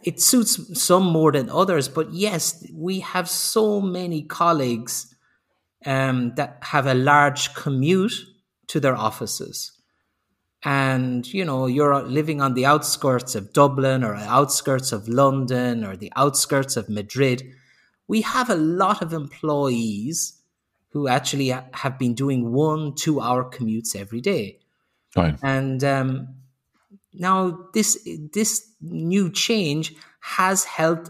it 0.03 0.21
suits 0.21 0.79
some 0.79 1.03
more 1.03 1.31
than 1.31 1.49
others. 1.49 1.89
But 1.89 2.13
yes, 2.13 2.65
we 2.71 2.99
have 2.99 3.27
so 3.27 3.81
many 3.81 4.21
colleagues 4.21 5.15
um, 5.85 6.33
that 6.35 6.59
have 6.61 6.85
a 6.85 6.93
large 6.93 7.53
commute 7.55 8.13
to 8.67 8.79
their 8.79 8.95
offices. 8.95 9.71
And 10.63 11.31
you 11.31 11.45
know, 11.45 11.67
you're 11.67 12.01
living 12.03 12.41
on 12.41 12.53
the 12.53 12.65
outskirts 12.65 13.35
of 13.35 13.53
Dublin 13.53 14.03
or 14.03 14.15
outskirts 14.15 14.91
of 14.91 15.07
London 15.07 15.83
or 15.83 15.95
the 15.95 16.11
outskirts 16.15 16.75
of 16.75 16.89
Madrid. 16.89 17.43
We 18.07 18.21
have 18.21 18.49
a 18.49 18.55
lot 18.55 19.01
of 19.01 19.13
employees 19.13 20.39
who 20.89 21.07
actually 21.07 21.49
have 21.49 21.99
been 21.99 22.13
doing 22.13 22.53
one, 22.53 22.93
two 22.95 23.19
hour 23.19 23.43
commutes 23.43 23.95
every 23.95 24.21
day. 24.21 24.59
Right. 25.15 25.35
And 25.43 25.83
um, 25.83 26.35
now 27.13 27.67
this 27.73 28.07
this 28.33 28.69
new 28.81 29.29
change 29.29 29.95
has 30.21 30.63
helped 30.63 31.09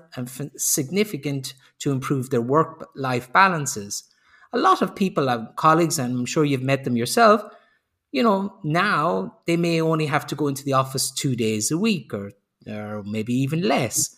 significant 0.58 1.54
to 1.80 1.92
improve 1.92 2.30
their 2.30 2.42
work 2.42 2.90
life 2.96 3.32
balances. 3.32 4.04
A 4.54 4.58
lot 4.58 4.82
of 4.82 4.96
people 4.96 5.28
have 5.28 5.54
colleagues, 5.56 6.00
and 6.00 6.18
I'm 6.18 6.26
sure 6.26 6.46
you've 6.46 6.64
met 6.64 6.84
them 6.84 6.96
yourself. 6.96 7.44
You 8.12 8.24
know, 8.24 8.56
now 8.64 9.38
they 9.46 9.58
may 9.58 9.82
only 9.82 10.06
have 10.06 10.26
to 10.28 10.36
go 10.36 10.48
into 10.48 10.64
the 10.64 10.74
office 10.74 11.12
two 11.12 11.36
days 11.36 11.72
a 11.72 11.78
week, 11.78 12.14
or 12.14 12.32
or 12.68 13.04
maybe 13.04 13.34
even 13.34 13.62
less, 13.62 14.16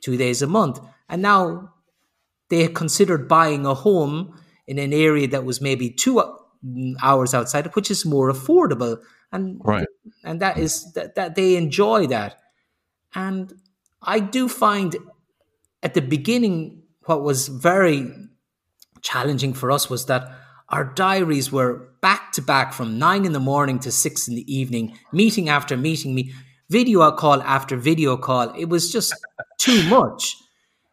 two 0.00 0.16
days 0.16 0.42
a 0.42 0.46
month. 0.46 0.80
And 1.08 1.22
now 1.22 1.74
they 2.50 2.68
considered 2.68 3.28
buying 3.28 3.64
a 3.64 3.74
home 3.74 4.38
in 4.66 4.78
an 4.78 4.92
area 4.92 5.26
that 5.28 5.44
was 5.44 5.60
maybe 5.60 5.90
two 5.90 6.22
mm, 6.64 6.94
hours 7.02 7.32
outside, 7.34 7.74
which 7.74 7.90
is 7.90 8.04
more 8.04 8.30
affordable, 8.30 9.00
and 9.32 9.60
Right. 9.64 9.86
and 10.24 10.40
that 10.40 10.58
is 10.58 10.92
that, 10.92 11.14
that 11.14 11.34
they 11.34 11.56
enjoy 11.56 12.06
that. 12.08 12.38
And 13.14 13.52
I 14.02 14.20
do 14.20 14.48
find 14.48 14.96
at 15.82 15.94
the 15.94 16.02
beginning 16.02 16.82
what 17.06 17.22
was 17.22 17.48
very 17.48 18.12
challenging 19.02 19.54
for 19.54 19.70
us 19.70 19.88
was 19.88 20.06
that 20.06 20.30
our 20.68 20.84
diaries 20.84 21.50
were 21.50 21.88
back 22.00 22.32
to 22.32 22.42
back 22.42 22.72
from 22.72 22.98
nine 22.98 23.24
in 23.24 23.32
the 23.32 23.40
morning 23.40 23.78
to 23.80 23.90
six 23.90 24.28
in 24.28 24.34
the 24.34 24.54
evening, 24.54 24.96
meeting 25.12 25.48
after 25.48 25.76
meeting, 25.76 26.14
me 26.14 26.32
video 26.68 27.10
call 27.12 27.42
after 27.42 27.76
video 27.76 28.16
call. 28.16 28.54
It 28.54 28.66
was 28.66 28.92
just 28.92 29.14
too 29.58 29.82
much. 29.88 30.36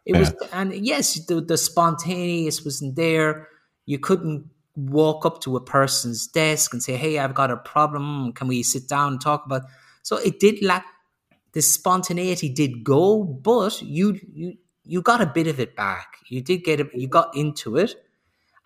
It 0.08 0.16
was, 0.16 0.34
and 0.54 0.74
yes, 0.74 1.26
the, 1.26 1.42
the 1.42 1.58
spontaneous 1.58 2.64
wasn't 2.64 2.96
there. 2.96 3.50
You 3.86 4.00
couldn't 4.00 4.50
walk 4.76 5.26
up 5.26 5.42
to 5.42 5.58
a 5.58 5.62
person's 5.62 6.28
desk 6.28 6.74
and 6.74 6.82
say, 6.82 6.96
"Hey, 6.96 7.20
I've 7.20 7.36
got 7.36 7.52
a 7.52 7.58
problem. 7.58 8.32
Can 8.34 8.48
we 8.48 8.64
sit 8.64 8.88
down 8.88 9.14
and 9.14 9.22
talk 9.22 9.46
about?" 9.46 9.64
So 10.04 10.16
it 10.18 10.40
did 10.40 10.64
lack. 10.64 10.86
The 11.52 11.62
spontaneity 11.62 12.50
did 12.50 12.86
go, 12.86 13.24
but 13.26 13.82
you 13.82 14.20
you 14.34 14.58
you 14.86 15.02
got 15.02 15.22
a 15.22 15.26
bit 15.26 15.48
of 15.48 15.60
it 15.60 15.76
back. 15.76 16.18
You 16.30 16.42
did 16.42 16.64
get 16.64 16.80
it. 16.80 16.88
You 16.94 17.10
got 17.10 17.36
into 17.36 17.76
it, 17.78 17.96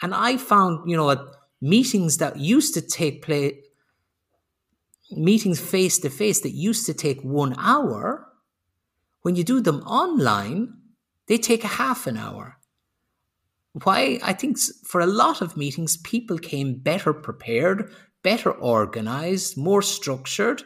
and 0.02 0.14
I 0.14 0.38
found 0.38 0.90
you 0.90 0.98
know 0.98 1.10
at 1.10 1.20
meetings 1.62 2.18
that 2.18 2.38
used 2.38 2.76
to 2.76 2.82
take 2.82 3.24
place, 3.24 3.56
meetings 5.12 5.60
face 5.60 6.00
to 6.00 6.10
face 6.10 6.42
that 6.42 6.52
used 6.52 6.86
to 6.86 6.94
take 6.94 7.22
one 7.24 7.56
hour, 7.58 8.28
when 9.24 9.36
you 9.36 9.44
do 9.44 9.62
them 9.62 9.82
online, 9.84 10.81
they 11.32 11.38
take 11.38 11.64
a 11.64 11.78
half 11.80 12.08
an 12.08 12.18
hour. 12.18 12.58
Why? 13.84 14.20
I 14.22 14.34
think 14.34 14.58
for 14.84 15.00
a 15.00 15.06
lot 15.06 15.40
of 15.42 15.56
meetings, 15.56 15.96
people 15.96 16.38
came 16.38 16.74
better 16.74 17.14
prepared, 17.14 17.90
better 18.22 18.52
organized, 18.52 19.58
more 19.58 19.82
structured. 19.82 20.64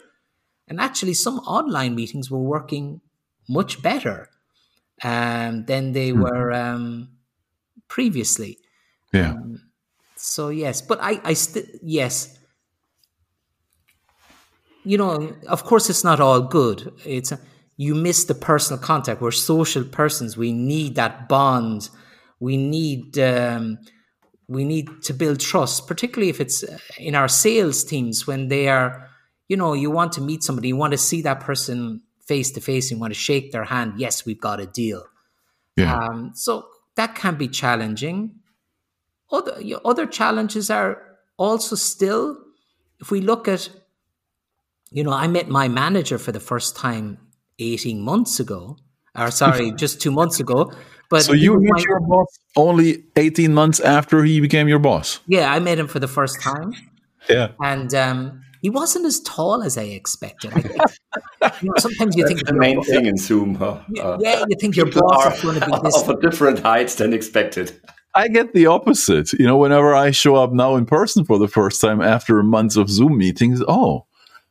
And 0.68 0.82
actually, 0.82 1.14
some 1.14 1.38
online 1.42 1.94
meetings 1.94 2.32
were 2.32 2.42
working 2.42 3.02
much 3.48 3.84
better 3.84 4.28
um, 5.04 5.66
than 5.66 5.92
they 5.92 6.14
were 6.14 6.52
um, 6.52 7.10
previously. 7.88 8.58
Yeah. 9.14 9.36
So 10.16 10.50
yes, 10.50 10.82
but 10.82 10.98
I, 11.00 11.22
I 11.24 11.34
still 11.34 11.66
yes. 11.84 12.40
You 14.84 14.98
know, 14.98 15.36
of 15.48 15.64
course, 15.64 15.92
it's 15.92 16.04
not 16.04 16.20
all 16.20 16.42
good. 16.42 16.92
It's 17.06 17.32
you 17.77 17.94
miss 17.94 18.25
the 18.25 18.36
personal 18.36 18.82
contact. 18.82 19.22
We're 19.22 19.32
social 19.32 19.84
persons. 19.84 20.38
We 20.38 20.53
need 20.53 20.96
that 20.96 21.27
bond. 21.27 21.89
We 22.39 22.58
need 22.58 23.17
um, 23.20 23.79
we 24.48 24.63
need 24.63 25.01
to 25.03 25.13
build 25.13 25.39
trust, 25.39 25.88
particularly 25.88 26.29
if 26.29 26.39
it's 26.39 26.63
uh, 26.63 26.77
in 26.98 27.15
our 27.15 27.27
sales 27.27 27.84
teams 27.84 28.27
when 28.27 28.48
they 28.48 28.67
are, 28.67 29.10
you 29.48 29.58
know, 29.58 29.74
you 29.74 29.89
want 29.89 30.13
to 30.13 30.22
meet 30.22 30.44
somebody, 30.44 30.70
you 30.70 30.75
want 30.75 30.91
to 30.91 30.98
see 30.98 31.22
that 31.24 31.39
person 31.39 32.01
face 32.27 32.51
to 32.51 32.62
face, 32.62 32.91
you 32.91 33.00
want 33.00 33.13
to 33.13 33.20
shake 33.20 33.51
their 33.51 33.63
hand. 33.63 33.94
Yes, 33.98 34.25
we've 34.25 34.39
got 34.39 34.60
a 34.60 34.67
deal. 34.67 35.03
Yeah. 35.75 35.98
Um, 35.98 36.32
so 36.34 36.67
that 36.96 37.15
can 37.15 37.36
be 37.36 37.48
challenging. 37.48 38.36
Other 39.32 39.58
other 39.84 40.05
challenges 40.05 40.70
are 40.70 41.01
also 41.38 41.75
still, 41.75 42.38
if 43.01 43.12
we 43.12 43.20
look 43.20 43.48
at, 43.48 43.70
you 44.91 45.03
know, 45.03 45.12
I 45.12 45.27
met 45.27 45.50
my 45.50 45.67
manager 45.67 46.17
for 46.17 46.32
the 46.32 46.39
first 46.39 46.75
time 46.75 47.17
eighteen 47.60 48.02
months 48.02 48.40
ago, 48.40 48.78
or 49.18 49.32
sorry, 49.32 49.72
just 49.78 50.02
two 50.02 50.12
months 50.12 50.40
ago. 50.40 50.72
But 51.10 51.24
so 51.24 51.34
you 51.34 51.60
met 51.60 51.84
your 51.84 52.00
boss 52.00 52.28
only 52.56 53.04
18 53.16 53.54
months 53.54 53.80
after 53.80 54.24
he 54.24 54.42
became 54.42 54.68
your 54.68 54.80
boss. 54.80 55.20
yeah, 55.28 55.54
I 55.54 55.60
met 55.60 55.78
him 55.78 55.88
for 55.88 56.00
the 56.00 56.08
first 56.08 56.42
time. 56.42 56.74
Yeah. 57.30 57.50
and 57.62 57.94
um, 57.94 58.42
he 58.62 58.70
wasn't 58.70 59.06
as 59.06 59.20
tall 59.20 59.62
as 59.64 59.78
I 59.78 59.84
expected. 59.84 60.52
I 60.54 60.62
think, 60.62 60.82
you 61.62 61.70
know, 61.70 61.74
sometimes 61.78 62.16
you 62.16 62.28
think 62.28 62.46
the 62.46 62.54
main 62.54 62.82
thing 62.84 63.06
in 63.06 63.18
Zoom. 63.18 63.56
Huh? 63.56 63.80
Uh, 64.00 64.18
yeah, 64.20 64.44
you 64.48 64.58
think 64.60 64.76
your 64.76 64.88
boss 64.88 65.36
is 65.38 65.44
going 65.44 65.60
to 65.60 65.66
be 65.66 65.72
this 65.84 66.02
of 66.02 66.10
a 66.10 66.20
different 66.20 66.60
height 66.60 66.90
than 66.90 67.14
expected. 67.14 67.80
I 68.16 68.28
get 68.28 68.54
the 68.54 68.66
opposite. 68.66 69.34
You 69.34 69.46
know, 69.46 69.58
whenever 69.58 69.94
I 69.94 70.12
show 70.12 70.36
up 70.36 70.52
now 70.52 70.78
in 70.78 70.86
person 70.86 71.26
for 71.26 71.38
the 71.38 71.48
first 71.48 71.82
time 71.82 72.02
after 72.02 72.42
months 72.42 72.76
of 72.76 72.90
Zoom 72.90 73.18
meetings, 73.18 73.62
oh, 73.68 74.06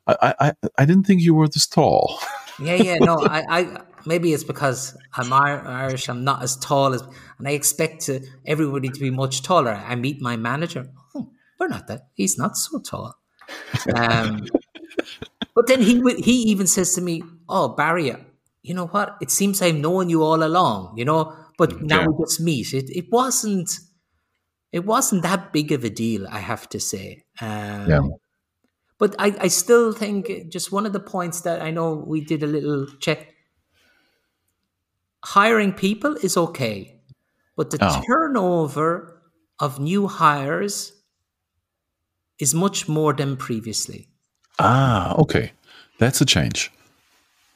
I 0.06 0.34
I, 0.38 0.52
I 0.78 0.84
didn't 0.84 1.04
think 1.04 1.23
you 1.23 1.34
were 1.34 1.49
this 1.49 1.66
tall. 1.66 2.18
yeah, 2.61 2.75
yeah, 2.75 2.96
no, 3.00 3.18
I, 3.20 3.44
I 3.49 3.80
maybe 4.06 4.32
it's 4.32 4.44
because 4.44 4.96
I'm 5.14 5.32
Irish. 5.32 6.08
I'm 6.08 6.25
not 6.25 6.42
as 6.42 6.56
tall 6.56 6.94
as, 6.94 7.02
and 7.38 7.49
I 7.49 7.52
expect 7.52 8.02
to, 8.02 8.20
everybody 8.46 8.88
to 8.88 9.00
be 9.00 9.11
much 9.11 9.42
taller. 9.42 9.73
I 9.73 9.94
meet 9.94 10.20
my 10.20 10.37
manager. 10.37 10.88
Oh, 11.14 11.30
we're 11.58 11.68
not 11.68 11.87
that. 11.88 12.08
He's 12.14 12.38
not 12.38 12.56
so 12.56 12.80
tall. 12.80 13.14
Um, 13.94 14.46
but 15.54 15.66
then 15.66 15.80
he 15.80 16.00
he 16.18 16.42
even 16.50 16.66
says 16.66 16.94
to 16.94 17.00
me, 17.00 17.23
"Oh, 17.49 17.68
Barry, 17.68 18.14
you 18.62 18.75
know 18.75 18.87
what? 18.87 19.16
It 19.20 19.30
seems 19.30 19.61
I've 19.61 19.75
known 19.76 20.08
you 20.08 20.23
all 20.23 20.42
along. 20.42 20.94
You 20.96 21.04
know, 21.04 21.37
but 21.58 21.82
now 21.82 22.02
yeah. 22.02 22.06
we 22.08 22.25
just 22.25 22.40
meet. 22.40 22.73
It 22.75 22.90
it 22.90 23.06
wasn't." 23.11 23.78
It 24.73 24.84
wasn't 24.84 25.23
that 25.23 25.52
big 25.52 25.70
of 25.70 25.84
a 25.84 25.88
deal, 25.88 26.26
I 26.26 26.40
have 26.40 26.68
to 26.70 26.80
say. 26.80 27.23
Um, 27.40 27.88
yeah. 27.88 28.00
But 28.98 29.14
I, 29.18 29.34
I 29.40 29.48
still 29.48 29.92
think 29.92 30.48
just 30.48 30.70
one 30.70 30.86
of 30.86 30.92
the 30.92 31.00
points 31.00 31.40
that 31.42 31.60
I 31.60 31.70
know 31.70 31.94
we 31.94 32.20
did 32.20 32.42
a 32.42 32.46
little 32.46 32.86
check 33.00 33.34
hiring 35.24 35.72
people 35.72 36.16
is 36.16 36.36
okay, 36.36 37.00
but 37.56 37.70
the 37.70 37.78
oh. 37.80 38.02
turnover 38.06 39.22
of 39.58 39.80
new 39.80 40.06
hires 40.06 40.92
is 42.38 42.54
much 42.54 42.88
more 42.88 43.12
than 43.12 43.36
previously. 43.36 44.08
Ah, 44.58 45.14
okay. 45.16 45.52
That's 45.98 46.20
a 46.20 46.26
change. 46.26 46.70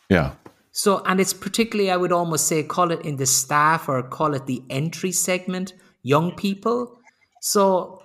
Yeah. 0.09 0.33
So, 0.73 1.03
and 1.05 1.21
it's 1.21 1.35
particularly, 1.35 1.91
I 1.91 1.97
would 1.97 2.13
almost 2.13 2.47
say, 2.47 2.63
call 2.63 2.93
it 2.93 3.03
in 3.03 3.17
the 3.17 3.27
staff 3.27 3.89
or 3.89 4.03
call 4.03 4.35
it 4.35 4.47
the 4.47 4.63
entry 4.71 5.13
segment, 5.13 5.75
young 6.03 6.33
people. 6.33 6.99
So, 7.41 8.03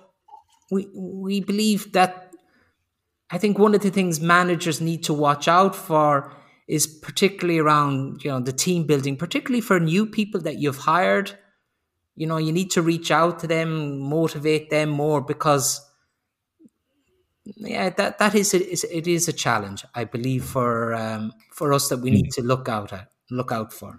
we 0.70 0.88
we 0.94 1.40
believe 1.40 1.92
that 1.92 2.23
I 3.34 3.38
think 3.38 3.58
one 3.58 3.74
of 3.74 3.80
the 3.80 3.90
things 3.90 4.20
managers 4.20 4.80
need 4.80 5.02
to 5.04 5.12
watch 5.12 5.48
out 5.48 5.74
for 5.74 6.32
is 6.68 6.86
particularly 6.86 7.58
around 7.58 8.22
you 8.22 8.30
know 8.30 8.38
the 8.38 8.52
team 8.52 8.86
building, 8.86 9.16
particularly 9.16 9.60
for 9.60 9.80
new 9.80 10.06
people 10.06 10.40
that 10.42 10.58
you've 10.58 10.76
hired. 10.76 11.36
You 12.14 12.28
know, 12.28 12.36
you 12.36 12.52
need 12.52 12.70
to 12.70 12.80
reach 12.80 13.10
out 13.10 13.40
to 13.40 13.48
them, 13.48 13.98
motivate 13.98 14.70
them 14.70 14.88
more 14.88 15.20
because 15.20 15.84
yeah, 17.44 17.90
that 17.90 18.18
that 18.18 18.36
is 18.36 18.54
it 18.54 19.08
is 19.08 19.26
a 19.26 19.32
challenge, 19.32 19.84
I 19.96 20.04
believe, 20.04 20.44
for 20.44 20.94
um, 20.94 21.32
for 21.50 21.72
us 21.72 21.88
that 21.88 21.98
we 21.98 22.12
need 22.12 22.30
to 22.34 22.42
look 22.42 22.68
out 22.68 22.92
at, 22.92 23.08
look 23.32 23.50
out 23.50 23.72
for. 23.72 23.98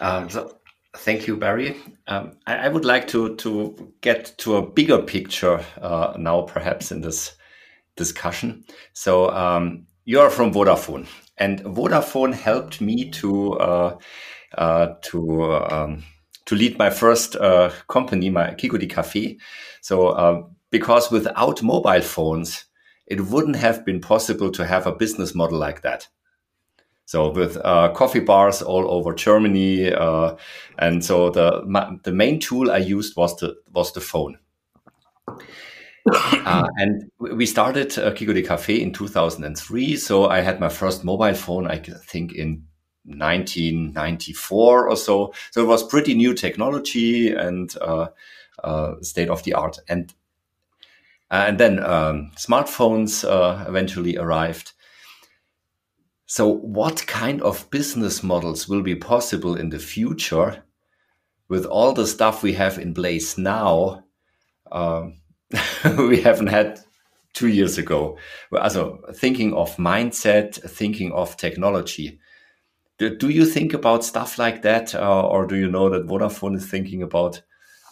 Um, 0.00 0.30
so, 0.30 0.56
thank 0.96 1.26
you, 1.26 1.36
Barry. 1.36 1.76
Um, 2.06 2.38
I, 2.46 2.56
I, 2.56 2.68
would 2.68 2.86
like 2.86 3.06
to 3.08 3.36
to 3.36 3.92
get 4.00 4.32
to 4.38 4.56
a 4.56 4.66
bigger 4.66 5.02
picture 5.02 5.62
uh, 5.82 6.14
now, 6.18 6.40
perhaps 6.40 6.90
in 6.90 7.02
this 7.02 7.35
discussion. 7.96 8.64
So, 8.92 9.30
um, 9.30 9.86
you're 10.06 10.30
from 10.30 10.52
Vodafone, 10.52 11.06
and 11.36 11.60
Vodafone 11.64 12.32
helped 12.32 12.80
me 12.80 13.10
to 13.10 13.54
uh, 13.54 13.98
uh, 14.56 14.94
to 15.02 15.54
um, 15.54 16.04
to 16.46 16.54
lead 16.54 16.78
my 16.78 16.90
first 16.90 17.36
uh, 17.36 17.70
company, 17.88 18.30
my 18.30 18.54
Kiko 18.54 18.78
di 18.78 18.86
Cafe. 18.86 19.36
So 19.82 20.08
uh, 20.08 20.42
because 20.70 21.10
without 21.10 21.62
mobile 21.62 22.02
phones, 22.02 22.64
it 23.06 23.20
wouldn't 23.20 23.56
have 23.56 23.84
been 23.84 24.00
possible 24.00 24.50
to 24.52 24.64
have 24.64 24.86
a 24.86 24.94
business 24.94 25.34
model 25.34 25.58
like 25.58 25.82
that. 25.82 26.08
So 27.04 27.30
with 27.30 27.56
uh, 27.64 27.92
coffee 27.92 28.20
bars 28.20 28.62
all 28.62 28.90
over 28.90 29.14
Germany, 29.14 29.92
uh, 29.92 30.36
and 30.78 31.04
so 31.04 31.30
the 31.30 31.62
ma- 31.66 31.92
the 32.02 32.12
main 32.12 32.40
tool 32.40 32.70
I 32.70 32.78
used 32.78 33.16
was 33.16 33.36
the 33.36 33.56
was 33.72 33.92
the 33.92 34.00
phone. 34.00 34.38
uh, 36.44 36.68
and 36.76 37.10
we 37.18 37.46
started 37.46 37.98
uh, 37.98 38.12
Kiko 38.12 38.32
de 38.32 38.42
Cafe 38.42 38.80
in 38.80 38.92
2003. 38.92 39.96
So 39.96 40.28
I 40.28 40.40
had 40.40 40.60
my 40.60 40.68
first 40.68 41.04
mobile 41.04 41.34
phone, 41.34 41.66
I 41.66 41.78
think, 41.78 42.32
in 42.34 42.64
1994 43.04 44.88
or 44.88 44.96
so. 44.96 45.32
So 45.50 45.62
it 45.62 45.66
was 45.66 45.82
pretty 45.82 46.14
new 46.14 46.34
technology 46.34 47.32
and 47.32 47.74
uh, 47.80 48.08
uh, 48.62 48.94
state 49.02 49.28
of 49.28 49.42
the 49.42 49.54
art. 49.54 49.78
And 49.88 50.14
and 51.28 51.58
then 51.58 51.80
um, 51.82 52.30
smartphones 52.36 53.28
uh, 53.28 53.64
eventually 53.68 54.16
arrived. 54.16 54.72
So, 56.26 56.48
what 56.48 57.06
kind 57.06 57.42
of 57.42 57.68
business 57.70 58.22
models 58.22 58.68
will 58.68 58.82
be 58.82 58.94
possible 58.94 59.56
in 59.56 59.70
the 59.70 59.78
future 59.78 60.64
with 61.48 61.64
all 61.64 61.92
the 61.92 62.06
stuff 62.06 62.42
we 62.42 62.52
have 62.54 62.78
in 62.78 62.94
place 62.94 63.38
now? 63.38 64.04
Um, 64.70 65.14
we 65.98 66.20
haven't 66.20 66.48
had 66.48 66.80
two 67.32 67.48
years 67.48 67.78
ago. 67.78 68.18
Also, 68.52 68.98
thinking 69.14 69.54
of 69.54 69.76
mindset, 69.76 70.54
thinking 70.70 71.12
of 71.12 71.36
technology. 71.36 72.18
Do, 72.98 73.14
do 73.14 73.28
you 73.28 73.44
think 73.44 73.74
about 73.74 74.04
stuff 74.04 74.38
like 74.38 74.62
that, 74.62 74.94
uh, 74.94 75.26
or 75.26 75.46
do 75.46 75.56
you 75.56 75.68
know 75.68 75.90
that 75.90 76.06
Vodafone 76.06 76.56
is 76.56 76.68
thinking 76.68 77.02
about 77.02 77.42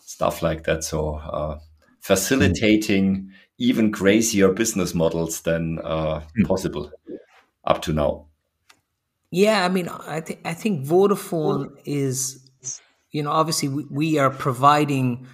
stuff 0.07 0.43
like 0.43 0.65
that? 0.65 0.83
So, 0.83 1.17
uh, 1.17 1.59
facilitating 2.01 3.17
mm. 3.17 3.29
even 3.59 3.93
crazier 3.93 4.53
business 4.53 4.95
models 4.95 5.43
than 5.43 5.79
uh, 5.85 6.23
mm. 6.39 6.47
possible 6.47 6.91
up 7.65 7.83
to 7.83 7.93
now. 7.93 8.27
Yeah, 9.31 9.65
I 9.65 9.69
mean, 9.69 9.89
I 9.89 10.21
think 10.21 10.41
I 10.45 10.55
think 10.55 10.87
Vodafone 10.87 11.77
is, 11.85 12.49
you 13.11 13.23
know, 13.23 13.31
obviously 13.31 13.69
we, 13.69 13.85
we 13.91 14.19
are 14.19 14.31
providing 14.31 15.27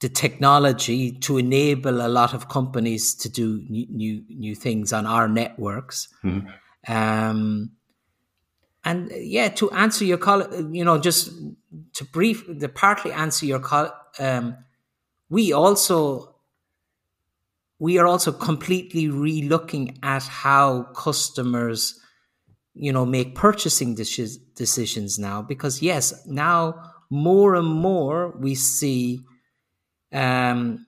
the 0.00 0.08
technology 0.08 1.12
to 1.12 1.38
enable 1.38 2.00
a 2.00 2.08
lot 2.08 2.32
of 2.32 2.48
companies 2.48 3.14
to 3.14 3.28
do 3.28 3.64
new 3.68 3.86
new, 3.90 4.24
new 4.28 4.54
things 4.54 4.92
on 4.92 5.06
our 5.06 5.28
networks. 5.28 6.08
Mm-hmm. 6.24 6.92
Um, 6.92 7.72
and 8.84 9.10
yeah, 9.14 9.48
to 9.48 9.70
answer 9.72 10.04
your 10.04 10.18
call, 10.18 10.72
you 10.72 10.84
know, 10.84 10.98
just 10.98 11.32
to 11.94 12.04
brief, 12.04 12.46
to 12.60 12.68
partly 12.68 13.12
answer 13.12 13.44
your 13.44 13.58
call, 13.58 13.92
um, 14.18 14.56
we 15.28 15.52
also 15.52 16.36
we 17.78 17.98
are 17.98 18.06
also 18.06 18.32
completely 18.32 19.06
relooking 19.06 19.98
at 20.02 20.22
how 20.22 20.84
customers 20.94 22.00
you 22.74 22.92
know 22.92 23.04
make 23.04 23.34
purchasing 23.34 23.94
decisions 23.94 25.18
now 25.18 25.42
because 25.42 25.82
yes 25.82 26.24
now 26.26 26.74
more 27.10 27.54
and 27.54 27.68
more 27.68 28.36
we 28.38 28.54
see 28.54 29.20
um, 30.12 30.86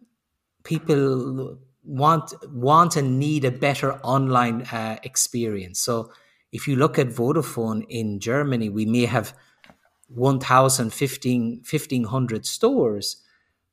people 0.64 1.58
want 1.82 2.32
want 2.52 2.96
and 2.96 3.18
need 3.18 3.44
a 3.44 3.50
better 3.50 3.94
online 4.00 4.62
uh, 4.62 4.98
experience. 5.02 5.80
So 5.80 6.12
if 6.52 6.66
you 6.66 6.76
look 6.76 6.98
at 6.98 7.08
Vodafone 7.08 7.86
in 7.88 8.20
Germany, 8.20 8.68
we 8.68 8.84
may 8.86 9.06
have 9.06 9.34
1,000, 10.08 10.92
1,500 10.92 12.46
stores, 12.46 13.16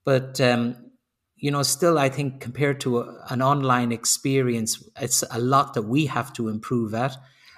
but 0.06 0.40
um, 0.40 0.76
you 1.38 1.52
know, 1.52 1.64
still, 1.64 1.98
I 2.00 2.10
think 2.10 2.42
compared 2.42 2.80
to 2.82 3.00
a, 3.00 3.26
an 3.30 3.42
online 3.42 3.92
experience, 3.92 4.84
it's 5.00 5.24
a 5.32 5.40
lot 5.40 5.74
that 5.74 5.84
we 5.84 6.08
have 6.08 6.34
to 6.34 6.50
improve 6.50 6.94
at, 6.94 7.16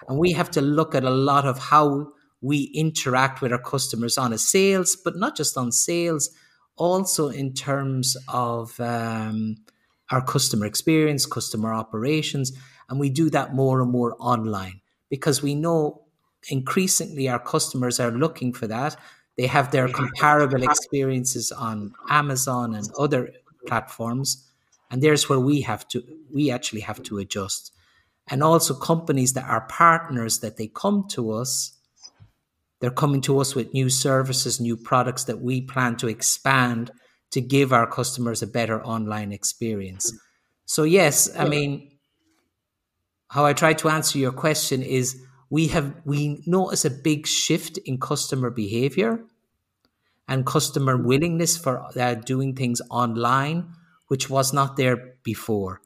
and 0.07 0.17
we 0.17 0.33
have 0.33 0.51
to 0.51 0.61
look 0.61 0.95
at 0.95 1.03
a 1.03 1.09
lot 1.09 1.45
of 1.45 1.59
how 1.59 2.13
we 2.41 2.71
interact 2.73 3.41
with 3.41 3.51
our 3.51 3.61
customers 3.61 4.17
on 4.17 4.31
a 4.31 4.37
sales, 4.37 4.95
but 4.95 5.17
not 5.17 5.35
just 5.35 5.57
on 5.57 5.71
sales, 5.71 6.29
also 6.79 7.27
in 7.27 7.53
terms 7.53 8.17
of 8.27 8.79
um, 8.79 9.57
our 10.09 10.23
customer 10.25 10.65
experience, 10.65 11.25
customer 11.25 11.73
operations, 11.73 12.53
and 12.89 12.99
we 12.99 13.09
do 13.09 13.29
that 13.29 13.53
more 13.53 13.81
and 13.81 13.91
more 13.91 14.15
online 14.19 14.81
because 15.09 15.43
we 15.43 15.53
know 15.53 16.05
increasingly 16.49 17.27
our 17.29 17.39
customers 17.39 17.99
are 17.99 18.11
looking 18.11 18.53
for 18.53 18.65
that. 18.65 18.95
They 19.37 19.47
have 19.47 19.71
their 19.71 19.87
comparable 19.87 20.63
experiences 20.63 21.51
on 21.51 21.93
Amazon 22.09 22.73
and 22.73 22.87
other 22.97 23.31
platforms, 23.67 24.49
and 24.89 25.03
there's 25.03 25.29
where 25.29 25.39
we 25.39 25.61
have 25.61 25.87
to 25.89 26.03
we 26.33 26.49
actually 26.49 26.81
have 26.81 27.03
to 27.03 27.17
adjust. 27.19 27.71
And 28.31 28.43
also 28.43 28.73
companies 28.73 29.33
that 29.33 29.49
are 29.49 29.61
partners 29.61 30.39
that 30.39 30.57
they 30.57 30.67
come 30.67 31.07
to 31.09 31.31
us 31.31 31.78
they're 32.79 32.91
coming 32.91 33.21
to 33.21 33.39
us 33.39 33.55
with 33.55 33.73
new 33.73 33.89
services, 33.89 34.59
new 34.59 34.77
products 34.77 35.25
that 35.25 35.41
we 35.41 35.61
plan 35.61 35.97
to 35.97 36.07
expand 36.07 36.91
to 37.31 37.41
give 37.41 37.73
our 37.73 37.85
customers 37.85 38.41
a 38.41 38.47
better 38.47 38.83
online 38.83 39.31
experience. 39.31 40.13
So, 40.65 40.83
yes, 40.83 41.29
I 41.37 41.45
mean, 41.45 41.91
how 43.29 43.45
I 43.45 43.53
try 43.53 43.73
to 43.73 43.89
answer 43.89 44.17
your 44.17 44.31
question 44.31 44.81
is 44.81 45.21
we 45.49 45.67
have 45.67 45.93
we 46.05 46.41
notice 46.45 46.85
a 46.85 46.89
big 46.89 47.27
shift 47.27 47.77
in 47.79 47.99
customer 47.99 48.49
behavior 48.49 49.19
and 50.27 50.45
customer 50.45 50.95
willingness 50.97 51.57
for 51.57 51.85
uh, 51.97 52.13
doing 52.15 52.55
things 52.55 52.81
online 52.89 53.73
which 54.07 54.29
was 54.29 54.53
not 54.53 54.75
there 54.75 55.15
before 55.23 55.81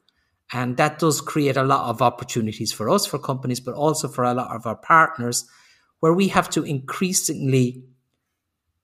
And 0.52 0.76
that 0.76 0.98
does 0.98 1.20
create 1.20 1.56
a 1.56 1.64
lot 1.64 1.88
of 1.90 2.02
opportunities 2.02 2.72
for 2.72 2.88
us, 2.90 3.06
for 3.06 3.18
companies, 3.18 3.60
but 3.60 3.74
also 3.74 4.08
for 4.08 4.24
a 4.24 4.34
lot 4.34 4.54
of 4.54 4.66
our 4.66 4.76
partners, 4.76 5.48
where 6.04 6.12
we 6.12 6.28
have 6.28 6.50
to 6.50 6.62
increasingly, 6.64 7.82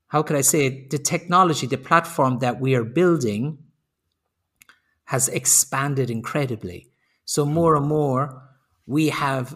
how 0.07 0.23
can 0.23 0.37
I 0.37 0.41
say 0.41 0.65
it, 0.65 0.89
the 0.89 0.97
technology, 0.97 1.67
the 1.67 1.77
platform 1.77 2.39
that 2.39 2.63
we 2.63 2.75
are 2.75 2.83
building 2.83 3.59
has 5.05 5.29
expanded 5.29 6.11
incredibly. 6.11 6.89
So 7.27 7.45
hmm. 7.45 7.53
more 7.53 7.77
and 7.77 7.87
more, 7.87 8.43
we 8.87 9.11
have 9.11 9.55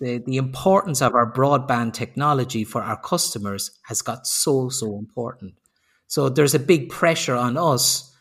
the, 0.00 0.24
the 0.26 0.38
importance 0.38 1.00
of 1.00 1.14
our 1.14 1.32
broadband 1.32 1.92
technology 1.92 2.64
for 2.64 2.82
our 2.82 3.00
customers 3.00 3.70
has 3.84 4.02
got 4.02 4.26
so, 4.26 4.68
so 4.68 4.98
important. 4.98 5.54
So 6.08 6.28
there's 6.28 6.56
a 6.56 6.58
big 6.72 6.88
pressure 6.88 7.36
on 7.36 7.56
us 7.56 8.12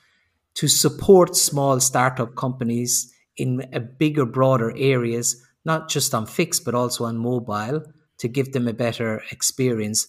to 0.54 0.68
support 0.68 1.36
small 1.36 1.80
startup 1.80 2.36
companies 2.36 3.12
in 3.38 3.68
a 3.74 3.80
bigger, 3.80 4.28
broader 4.28 4.72
areas, 4.78 5.44
not 5.66 5.90
just 5.90 6.14
on 6.14 6.28
fixed, 6.28 6.64
but 6.64 6.76
also 6.76 7.06
on 7.06 7.18
mobile 7.18 7.84
to 8.24 8.30
give 8.30 8.54
them 8.54 8.70
a 8.70 8.74
better 8.74 9.22
experience. 9.32 10.08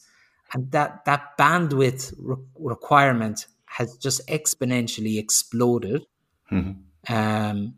And 0.52 0.70
that, 0.70 1.04
that 1.04 1.36
bandwidth 1.36 2.14
re- 2.16 2.36
requirement 2.54 3.46
has 3.64 3.96
just 3.96 4.24
exponentially 4.28 5.18
exploded. 5.18 6.06
Mm-hmm. 6.52 7.12
Um, 7.12 7.74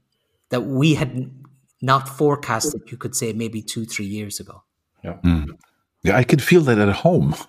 that 0.51 0.61
we 0.61 0.95
had 0.95 1.31
not 1.81 2.07
forecasted, 2.07 2.83
you 2.91 2.99
could 2.99 3.17
say, 3.17 3.33
maybe 3.33 3.63
two, 3.63 3.87
three 3.87 4.05
years 4.05 4.39
ago. 4.39 4.63
Yeah. 5.03 5.17
Mm. 5.25 5.57
Yeah, 6.03 6.19
I 6.19 6.23
can 6.23 6.39
feel 6.39 6.61
that 6.63 6.79
at 6.79 6.97
home. 6.97 7.35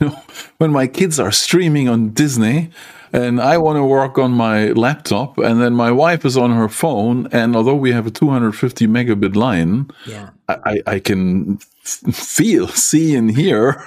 You 0.00 0.08
know, 0.08 0.22
when 0.56 0.72
my 0.72 0.86
kids 0.86 1.20
are 1.20 1.30
streaming 1.30 1.90
on 1.90 2.14
Disney 2.14 2.70
and 3.14 3.40
I 3.40 3.58
want 3.58 3.76
to 3.76 3.84
work 3.84 4.18
on 4.18 4.32
my 4.32 4.72
laptop 4.72 5.38
and 5.38 5.60
then 5.62 5.72
my 5.74 5.92
wife 5.92 6.24
is 6.24 6.36
on 6.36 6.50
her 6.50 6.68
phone 6.68 7.28
and 7.30 7.54
although 7.54 7.76
we 7.76 7.92
have 7.92 8.06
a 8.06 8.10
250 8.10 8.88
megabit 8.88 9.36
line, 9.36 9.88
yeah. 10.04 10.30
I, 10.48 10.80
I 10.86 10.98
can 10.98 11.58
feel, 11.84 12.68
see, 12.68 13.14
and 13.14 13.34
hear 13.34 13.82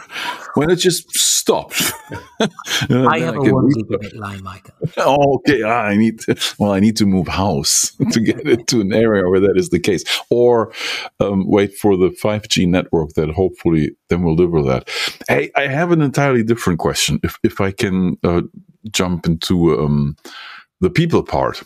when 0.56 0.70
it 0.70 0.78
just 0.78 1.12
stops. 1.16 1.92
I 2.40 3.20
have 3.20 3.36
I 3.36 3.48
a 3.48 3.54
one 3.54 3.70
gigabit 3.72 4.16
line, 4.16 4.44
Michael. 4.44 4.74
Oh, 4.98 5.36
okay, 5.36 5.62
ah, 5.62 5.84
I 5.84 5.98
need 5.98 6.20
to, 6.22 6.36
well, 6.58 6.72
I 6.72 6.80
need 6.80 6.96
to 6.98 7.06
move 7.06 7.28
house 7.28 7.92
to 8.12 8.20
get 8.20 8.48
into 8.48 8.82
an 8.82 8.94
area 8.94 9.28
where 9.30 9.42
that 9.42 9.58
is 9.58 9.70
the 9.70 9.80
case, 9.80 10.04
or 10.30 10.74
um, 11.20 11.48
wait 11.48 11.76
for 11.76 11.98
the 11.98 12.12
five 12.12 12.48
G 12.48 12.66
network 12.66 13.14
that 13.14 13.30
hopefully 13.30 13.96
then 14.10 14.24
will 14.24 14.36
deliver 14.36 14.64
that. 14.64 14.90
Hey, 15.28 15.52
I 15.56 15.68
have 15.68 15.92
an 15.92 16.02
entirely 16.02 16.44
different 16.44 16.80
question. 16.80 17.20
If 17.24 17.38
if 17.44 17.62
I 17.62 17.72
can 17.72 18.18
uh, 18.24 18.42
jump 18.92 19.26
into 19.26 19.80
um, 19.80 20.16
the 20.82 20.90
people 20.90 21.24
part 21.24 21.64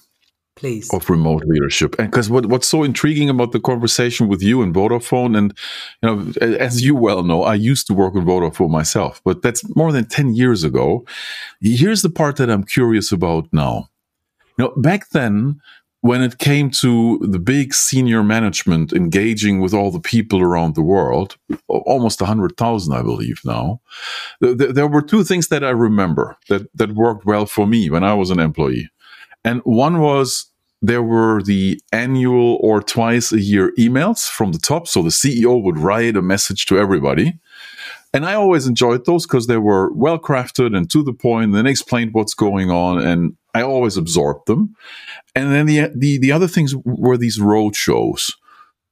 please. 0.56 0.94
of 0.94 1.10
remote 1.10 1.44
leadership. 1.46 1.96
And 2.00 2.10
because 2.10 2.30
what, 2.30 2.46
what's 2.46 2.68
so 2.68 2.84
intriguing 2.84 3.30
about 3.30 3.52
the 3.52 3.60
conversation 3.60 4.28
with 4.28 4.42
you 4.42 4.62
and 4.62 4.74
vodafone 4.74 5.38
and 5.38 5.54
you 6.02 6.10
know 6.10 6.32
as 6.42 6.84
you 6.84 6.96
well 6.96 7.24
know 7.24 7.44
i 7.44 7.56
used 7.56 7.88
to 7.88 7.94
work 7.94 8.14
with 8.14 8.26
vodafone 8.26 8.70
myself 8.70 9.22
but 9.26 9.42
that's 9.42 9.64
more 9.76 9.92
than 9.92 10.06
10 10.06 10.36
years 10.36 10.64
ago. 10.64 11.06
Here's 11.62 12.02
the 12.02 12.10
part 12.10 12.38
that 12.38 12.50
i'm 12.50 12.64
curious 12.64 13.12
about 13.12 13.48
now. 13.52 13.90
You 14.58 14.66
know 14.66 14.74
back 14.78 15.10
then 15.10 15.60
when 16.02 16.24
it 16.24 16.40
came 16.40 16.72
to 16.72 17.20
the 17.22 17.40
big 17.40 17.74
senior 17.74 18.24
management 18.24 18.92
engaging 18.92 19.62
with 19.62 19.74
all 19.74 19.92
the 19.92 20.00
people 20.00 20.42
around 20.42 20.74
the 20.74 20.82
world, 20.82 21.38
almost 21.68 22.20
100,000, 22.20 22.94
I 22.94 23.04
believe 23.04 23.40
now, 23.46 23.82
th- 24.42 24.58
there 24.58 24.88
were 24.88 25.04
two 25.04 25.24
things 25.24 25.50
that 25.50 25.64
I 25.64 25.70
remember 25.70 26.38
that, 26.50 26.64
that 26.76 26.94
worked 26.94 27.26
well 27.26 27.46
for 27.46 27.68
me 27.68 27.90
when 27.90 28.04
I 28.04 28.16
was 28.16 28.32
an 28.32 28.40
employee. 28.40 28.90
And 29.46 29.62
one 29.64 30.00
was 30.00 30.52
there 30.82 31.04
were 31.04 31.44
the 31.44 31.80
annual 31.92 32.58
or 32.62 32.82
twice 32.82 33.32
a 33.32 33.40
year 33.40 33.72
emails 33.78 34.28
from 34.28 34.52
the 34.52 34.60
top. 34.60 34.88
So 34.88 35.04
the 35.04 35.10
CEO 35.10 35.62
would 35.62 35.78
write 35.78 36.18
a 36.18 36.22
message 36.24 36.66
to 36.68 36.80
everybody. 36.80 37.40
And 38.14 38.26
I 38.26 38.34
always 38.34 38.68
enjoyed 38.68 39.06
those 39.06 39.26
because 39.26 39.48
they 39.48 39.58
were 39.58 39.94
well 39.94 40.20
crafted 40.20 40.76
and 40.76 40.90
to 40.90 41.04
the 41.04 41.14
point 41.14 41.56
and 41.56 41.68
explained 41.68 42.14
what's 42.14 42.34
going 42.34 42.72
on. 42.72 43.00
And 43.00 43.38
I 43.54 43.62
always 43.62 43.98
absorbed 43.98 44.48
them. 44.48 44.76
And 45.36 45.52
then 45.52 45.66
the, 45.66 45.92
the, 45.96 46.18
the 46.18 46.32
other 46.32 46.48
things 46.48 46.76
were 46.76 47.18
these 47.18 47.40
road 47.40 47.76
shows 47.76 48.36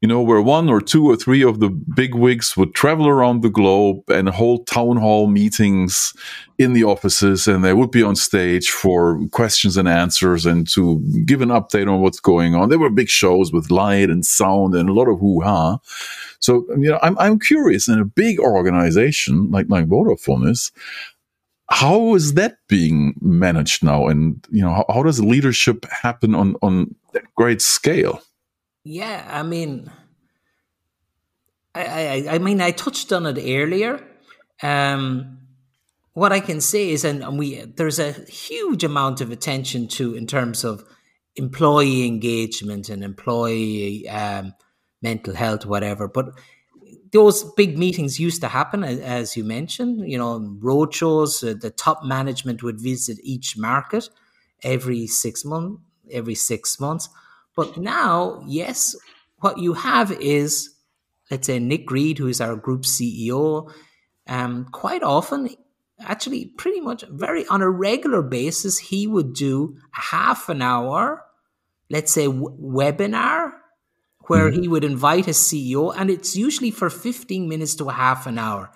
you 0.02 0.08
know, 0.08 0.22
where 0.22 0.42
one 0.42 0.70
or 0.70 0.80
two 0.80 1.10
or 1.10 1.18
three 1.18 1.44
of 1.44 1.60
the 1.60 1.70
big 1.70 2.16
wigs 2.16 2.56
would 2.56 2.74
travel 2.74 3.08
around 3.08 3.42
the 3.42 3.50
globe 3.50 4.10
and 4.10 4.30
hold 4.30 4.66
town 4.66 4.96
hall 4.96 5.28
meetings 5.28 6.14
in 6.58 6.72
the 6.72 6.86
offices, 6.86 7.50
and 7.50 7.66
they 7.66 7.74
would 7.74 7.92
be 7.92 8.02
on 8.02 8.16
stage 8.16 8.70
for 8.70 9.20
questions 9.32 9.76
and 9.76 9.90
answers 9.90 10.46
and 10.46 10.70
to 10.70 11.00
give 11.26 11.42
an 11.42 11.50
update 11.50 11.92
on 11.92 12.00
what's 12.00 12.22
going 12.22 12.56
on. 12.56 12.70
There 12.70 12.80
were 12.80 12.90
big 12.90 13.10
shows 13.10 13.52
with 13.52 13.72
light 13.72 14.10
and 14.10 14.26
sound 14.26 14.74
and 14.74 14.88
a 14.88 14.94
lot 14.94 15.10
of 15.10 15.20
hoo 15.20 15.42
ha. 15.42 15.80
So, 16.40 16.66
you 16.78 16.90
know, 16.90 17.00
I'm, 17.02 17.18
I'm 17.20 17.38
curious 17.38 17.90
in 17.90 18.00
a 18.00 18.06
big 18.06 18.40
organization 18.40 19.52
like, 19.52 19.66
like 19.68 19.88
Vodafone 19.88 20.50
is, 20.50 20.72
how 21.70 22.16
is 22.16 22.34
that 22.34 22.58
being 22.68 23.16
managed 23.22 23.84
now? 23.84 24.08
And, 24.08 24.46
you 24.52 24.62
know, 24.62 24.74
how, 24.74 24.86
how 24.90 25.04
does 25.04 25.24
leadership 25.24 25.86
happen 25.90 26.34
on, 26.34 26.56
on 26.62 26.96
that 27.14 27.24
great 27.36 27.62
scale? 27.62 28.22
Yeah, 28.84 29.28
I 29.30 29.44
mean, 29.44 29.92
I, 31.76 31.84
I, 31.84 32.36
I 32.36 32.38
mean, 32.40 32.60
I 32.62 32.72
touched 32.72 33.12
on 33.14 33.26
it 33.26 33.38
earlier. 33.38 34.04
Um, 34.64 35.38
what 36.14 36.32
I 36.32 36.40
can 36.40 36.60
say 36.60 36.90
is, 36.90 37.06
and 37.06 37.24
and, 37.24 37.38
we 37.38 37.62
there's 37.62 38.00
a 38.00 38.12
huge 38.12 38.84
amount 38.84 39.22
of 39.22 39.32
attention 39.32 39.88
to 39.90 40.16
in 40.16 40.28
terms 40.28 40.64
of 40.64 40.84
employee 41.36 42.06
engagement 42.06 42.90
and 42.90 43.04
employee 43.04 44.10
um, 44.10 44.54
mental 45.02 45.36
health, 45.36 45.66
whatever. 45.66 46.08
But 46.08 46.38
those 47.12 47.44
big 47.56 47.78
meetings 47.78 48.20
used 48.20 48.42
to 48.42 48.48
happen, 48.48 48.84
as 48.84 49.36
you 49.36 49.44
mentioned. 49.44 50.10
You 50.10 50.18
know, 50.18 50.40
roadshows. 50.60 51.50
Uh, 51.50 51.58
the 51.60 51.72
top 51.72 52.04
management 52.04 52.64
would 52.64 52.80
visit 52.80 53.18
each 53.24 53.58
market 53.58 54.10
every 54.64 55.08
six 55.08 55.44
months. 55.46 55.82
Every 56.12 56.36
six 56.36 56.80
months 56.80 57.10
but 57.60 57.76
now, 57.76 58.42
yes, 58.48 58.96
what 59.40 59.58
you 59.58 59.74
have 59.74 60.14
is, 60.14 60.70
let's 61.30 61.46
say, 61.46 61.60
Nick 61.60 61.92
Read, 61.92 62.18
who 62.18 62.28
is 62.28 62.40
our 62.40 62.56
group 62.56 62.84
CEO, 62.84 63.70
um, 64.28 64.64
quite 64.72 65.04
often, 65.04 65.50
actually, 66.00 66.46
pretty 66.46 66.80
much 66.80 67.04
very 67.10 67.46
on 67.48 67.62
a 67.62 67.70
regular 67.70 68.22
basis, 68.22 68.78
he 68.80 69.08
would 69.08 69.34
do 69.34 69.78
a 69.94 70.00
half 70.00 70.48
an 70.48 70.62
hour, 70.62 71.26
let's 71.90 72.14
say, 72.14 72.28
w- 72.28 72.56
webinar 72.62 73.52
where 74.30 74.50
mm-hmm. 74.50 74.62
he 74.62 74.68
would 74.68 74.84
invite 74.84 75.28
a 75.28 75.32
CEO, 75.32 75.94
and 75.96 76.10
it's 76.10 76.36
usually 76.36 76.72
for 76.72 76.90
15 76.90 77.50
minutes 77.50 77.76
to 77.76 77.90
a 77.90 77.94
half 77.94 78.28
an 78.28 78.38
hour. 78.38 78.72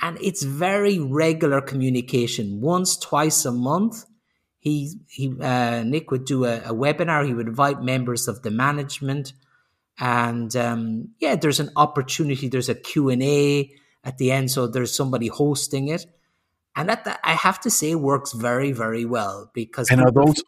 And 0.00 0.18
it's 0.20 0.42
very 0.42 0.98
regular 0.98 1.60
communication, 1.60 2.60
once, 2.60 2.96
twice 2.96 3.44
a 3.44 3.52
month 3.52 4.04
he 4.62 4.94
he 5.08 5.34
uh, 5.40 5.82
Nick 5.82 6.12
would 6.12 6.24
do 6.24 6.44
a, 6.44 6.58
a, 6.58 6.72
webinar. 6.72 7.26
He 7.26 7.34
would 7.34 7.48
invite 7.48 7.82
members 7.82 8.28
of 8.28 8.42
the 8.42 8.50
management, 8.52 9.32
and 9.98 10.54
um, 10.54 11.08
yeah, 11.18 11.34
there's 11.34 11.58
an 11.58 11.70
opportunity. 11.74 12.46
There's 12.46 12.68
a 12.68 12.76
Q 12.76 13.08
and 13.08 13.24
A 13.24 13.68
at 14.04 14.18
the 14.18 14.30
end, 14.30 14.52
so 14.52 14.68
there's 14.68 14.94
somebody 14.94 15.26
hosting 15.26 15.88
it, 15.88 16.06
and 16.76 16.88
that, 16.88 17.18
I 17.24 17.32
have 17.32 17.58
to 17.62 17.70
say 17.70 17.96
works 17.96 18.32
very 18.32 18.70
very 18.70 19.04
well 19.04 19.50
because. 19.52 19.90
And 19.90 20.00
are 20.00 20.12
those 20.12 20.40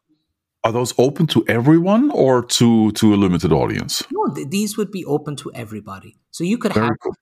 are 0.65 0.73
those 0.73 0.95
open 0.99 1.27
to 1.29 1.45
everyone 1.47 2.11
or 2.11 2.45
to 2.45 2.91
to 2.93 3.15
a 3.15 3.17
limited 3.17 3.53
audience? 3.53 4.03
No, 4.11 4.35
th- 4.35 4.49
these 4.49 4.77
would 4.77 4.91
be 4.91 5.05
open 5.05 5.37
to 5.37 5.53
everybody. 5.53 6.17
So 6.31 6.43
you 6.43 6.59
could 6.59 6.73
very 6.73 6.87
have. 6.87 6.97
Cool. 7.01 7.15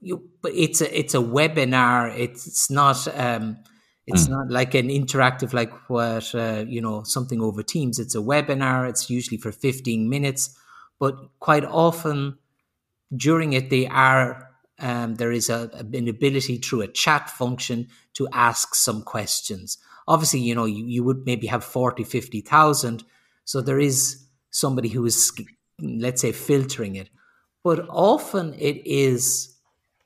You, 0.00 0.28
but 0.42 0.52
it's 0.54 0.80
a 0.80 0.98
it's 0.98 1.14
a 1.14 1.18
webinar. 1.18 2.16
It's, 2.18 2.46
it's 2.46 2.70
not. 2.70 3.06
Um, 3.16 3.58
it's 4.08 4.26
mm. 4.26 4.30
not 4.30 4.50
like 4.50 4.74
an 4.74 4.88
interactive, 4.88 5.52
like 5.52 5.70
what, 5.90 6.34
uh, 6.34 6.64
you 6.66 6.80
know, 6.80 7.02
something 7.02 7.42
over 7.42 7.62
Teams. 7.62 7.98
It's 7.98 8.14
a 8.14 8.20
webinar. 8.20 8.88
It's 8.88 9.10
usually 9.10 9.36
for 9.36 9.52
15 9.52 10.08
minutes, 10.08 10.56
but 10.98 11.14
quite 11.40 11.64
often 11.66 12.38
during 13.14 13.52
it, 13.52 13.68
they 13.68 13.86
are, 13.86 14.48
um, 14.78 15.16
there 15.16 15.30
is 15.30 15.50
a, 15.50 15.70
an 15.74 16.08
ability 16.08 16.56
through 16.56 16.80
a 16.80 16.88
chat 16.88 17.28
function 17.28 17.88
to 18.14 18.26
ask 18.32 18.74
some 18.74 19.02
questions. 19.02 19.76
Obviously, 20.08 20.40
you 20.40 20.56
know, 20.56 20.64
you, 20.64 20.84
you 20.84 21.04
would 21.04 21.24
maybe 21.24 21.46
have 21.46 21.62
40, 21.62 22.02
50,000. 22.02 23.04
So 23.44 23.60
there 23.60 23.78
is 23.78 24.26
somebody 24.50 24.88
who 24.88 25.06
is, 25.06 25.32
let's 25.80 26.22
say, 26.22 26.32
filtering 26.32 26.96
it. 26.96 27.10
But 27.62 27.86
often 27.88 28.54
it 28.54 28.84
is 28.84 29.54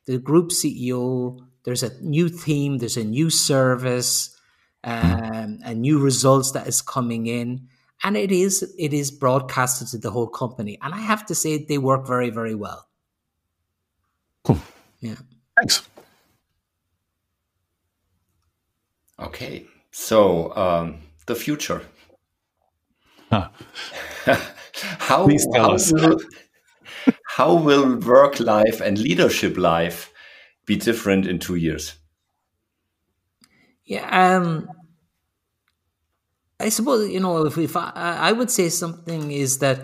the 0.04 0.18
group 0.18 0.50
CEO 0.50 1.38
there's 1.64 1.82
a 1.82 2.02
new 2.02 2.28
theme, 2.28 2.78
there's 2.78 2.96
a 2.96 3.04
new 3.04 3.30
service, 3.30 4.36
um, 4.84 5.60
and 5.64 5.80
new 5.80 5.98
results 6.00 6.52
that 6.52 6.66
is 6.66 6.82
coming 6.82 7.26
in, 7.26 7.68
and 8.02 8.16
it 8.16 8.32
is 8.32 8.62
it 8.78 8.92
is 8.92 9.10
broadcasted 9.10 9.88
to 9.88 9.98
the 9.98 10.10
whole 10.10 10.26
company. 10.26 10.78
And 10.82 10.92
I 10.92 10.98
have 10.98 11.24
to 11.26 11.34
say 11.34 11.64
they 11.64 11.78
work 11.78 12.06
very 12.06 12.30
very 12.30 12.54
well. 12.54 12.88
Cool. 14.44 14.58
Yeah. 15.00 15.14
Thanks. 15.56 15.88
Okay, 19.20 19.66
so 19.92 20.54
um, 20.56 20.98
the 21.26 21.34
future. 21.34 21.82
Huh. 23.30 23.48
how, 24.98 25.24
Please 25.24 25.46
tell 25.52 25.68
how 25.68 25.74
us. 25.74 25.92
will, 25.92 26.20
how 27.36 27.54
will 27.54 27.96
work 27.96 28.40
life 28.40 28.80
and 28.80 28.98
leadership 28.98 29.56
life 29.56 30.12
be 30.66 30.76
different 30.76 31.26
in 31.26 31.38
two 31.38 31.54
years? 31.54 31.94
Yeah, 33.84 34.36
um, 34.36 34.68
I 36.58 36.68
suppose 36.68 37.10
you 37.10 37.20
know 37.20 37.44
if, 37.46 37.58
if 37.58 37.76
I, 37.76 37.92
I 37.94 38.32
would 38.32 38.50
say 38.50 38.68
something 38.68 39.30
is 39.30 39.58
that 39.58 39.80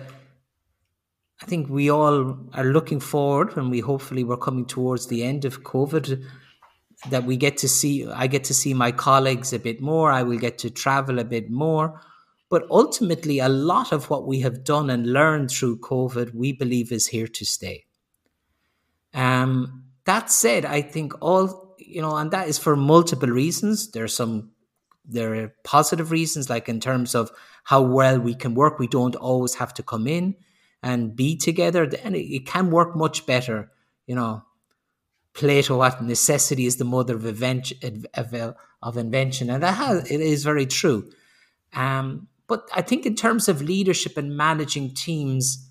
I 1.41 1.45
think 1.45 1.69
we 1.69 1.89
all 1.89 2.37
are 2.53 2.63
looking 2.63 2.99
forward, 2.99 3.55
and 3.57 3.69
we 3.69 3.79
hopefully 3.79 4.23
we're 4.23 4.37
coming 4.37 4.65
towards 4.65 5.07
the 5.07 5.23
end 5.23 5.45
of 5.45 5.63
COVID. 5.63 6.25
That 7.09 7.23
we 7.23 7.37
get 7.37 7.57
to 7.59 7.69
see, 7.69 8.05
I 8.05 8.27
get 8.27 8.43
to 8.45 8.53
see 8.53 8.73
my 8.73 8.91
colleagues 8.91 9.53
a 9.53 9.59
bit 9.59 9.79
more. 9.79 10.11
I 10.11 10.23
will 10.23 10.37
get 10.37 10.57
to 10.59 10.69
travel 10.69 11.19
a 11.19 11.23
bit 11.23 11.49
more. 11.49 12.01
But 12.49 12.65
ultimately, 12.69 13.39
a 13.39 13.47
lot 13.47 13.91
of 13.93 14.09
what 14.09 14.27
we 14.27 14.41
have 14.41 14.63
done 14.63 14.89
and 14.89 15.13
learned 15.13 15.51
through 15.51 15.79
COVID, 15.79 16.33
we 16.33 16.51
believe 16.51 16.91
is 16.91 17.07
here 17.07 17.27
to 17.27 17.45
stay. 17.45 17.85
Um, 19.13 19.85
that 20.05 20.29
said, 20.31 20.65
I 20.65 20.81
think 20.81 21.13
all 21.21 21.75
you 21.77 22.01
know, 22.01 22.15
and 22.17 22.31
that 22.31 22.47
is 22.47 22.57
for 22.57 22.75
multiple 22.75 23.29
reasons. 23.29 23.91
There 23.91 24.03
are 24.03 24.07
some 24.07 24.51
there 25.05 25.33
are 25.35 25.55
positive 25.63 26.11
reasons, 26.11 26.49
like 26.49 26.69
in 26.69 26.79
terms 26.79 27.15
of 27.15 27.31
how 27.63 27.81
well 27.81 28.19
we 28.19 28.35
can 28.35 28.53
work. 28.53 28.77
We 28.77 28.87
don't 28.87 29.15
always 29.15 29.55
have 29.55 29.73
to 29.75 29.83
come 29.83 30.07
in 30.07 30.35
and 30.83 31.15
be 31.15 31.35
together, 31.37 31.83
and 32.03 32.15
it, 32.15 32.33
it 32.33 32.45
can 32.45 32.71
work 32.71 32.95
much 32.95 33.25
better. 33.25 33.71
You 34.05 34.15
know, 34.15 34.43
Plato, 35.33 35.77
what 35.77 36.03
necessity 36.03 36.65
is 36.65 36.77
the 36.77 36.85
mother 36.85 37.15
of 37.15 37.25
invention, 37.25 38.05
of 38.81 38.97
invention, 38.97 39.49
and 39.49 39.63
that 39.63 39.75
has, 39.75 40.09
it 40.09 40.21
is 40.21 40.43
very 40.43 40.65
true. 40.65 41.09
Um, 41.73 42.27
but 42.47 42.67
I 42.73 42.81
think 42.81 43.05
in 43.05 43.15
terms 43.15 43.47
of 43.47 43.61
leadership 43.61 44.17
and 44.17 44.35
managing 44.35 44.95
teams, 44.95 45.69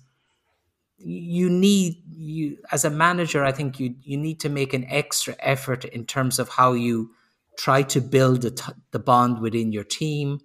you 0.97 1.49
need 1.49 1.97
you 2.13 2.57
as 2.71 2.83
a 2.85 2.89
manager. 2.89 3.43
I 3.43 3.51
think 3.51 3.79
you 3.79 3.95
you 4.01 4.17
need 4.17 4.39
to 4.41 4.49
make 4.49 4.73
an 4.73 4.85
extra 4.89 5.35
effort 5.39 5.85
in 5.85 6.05
terms 6.05 6.39
of 6.39 6.49
how 6.49 6.73
you 6.73 7.11
try 7.57 7.83
to 7.83 8.01
build 8.01 8.41
the, 8.41 8.73
the 8.91 8.99
bond 8.99 9.39
within 9.39 9.71
your 9.71 9.83
team. 9.83 10.39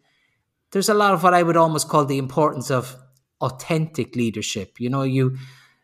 There's 0.73 0.89
a 0.89 0.95
lot 0.95 1.15
of 1.15 1.23
what 1.23 1.35
I 1.35 1.43
would 1.43 1.57
almost 1.57 1.89
call 1.89 2.05
the 2.05 2.19
importance 2.19 2.71
of 2.71 2.97
authentic 3.41 4.17
leadership. 4.17 4.81
You 4.81 4.91
know, 4.91 5.03
you 5.03 5.37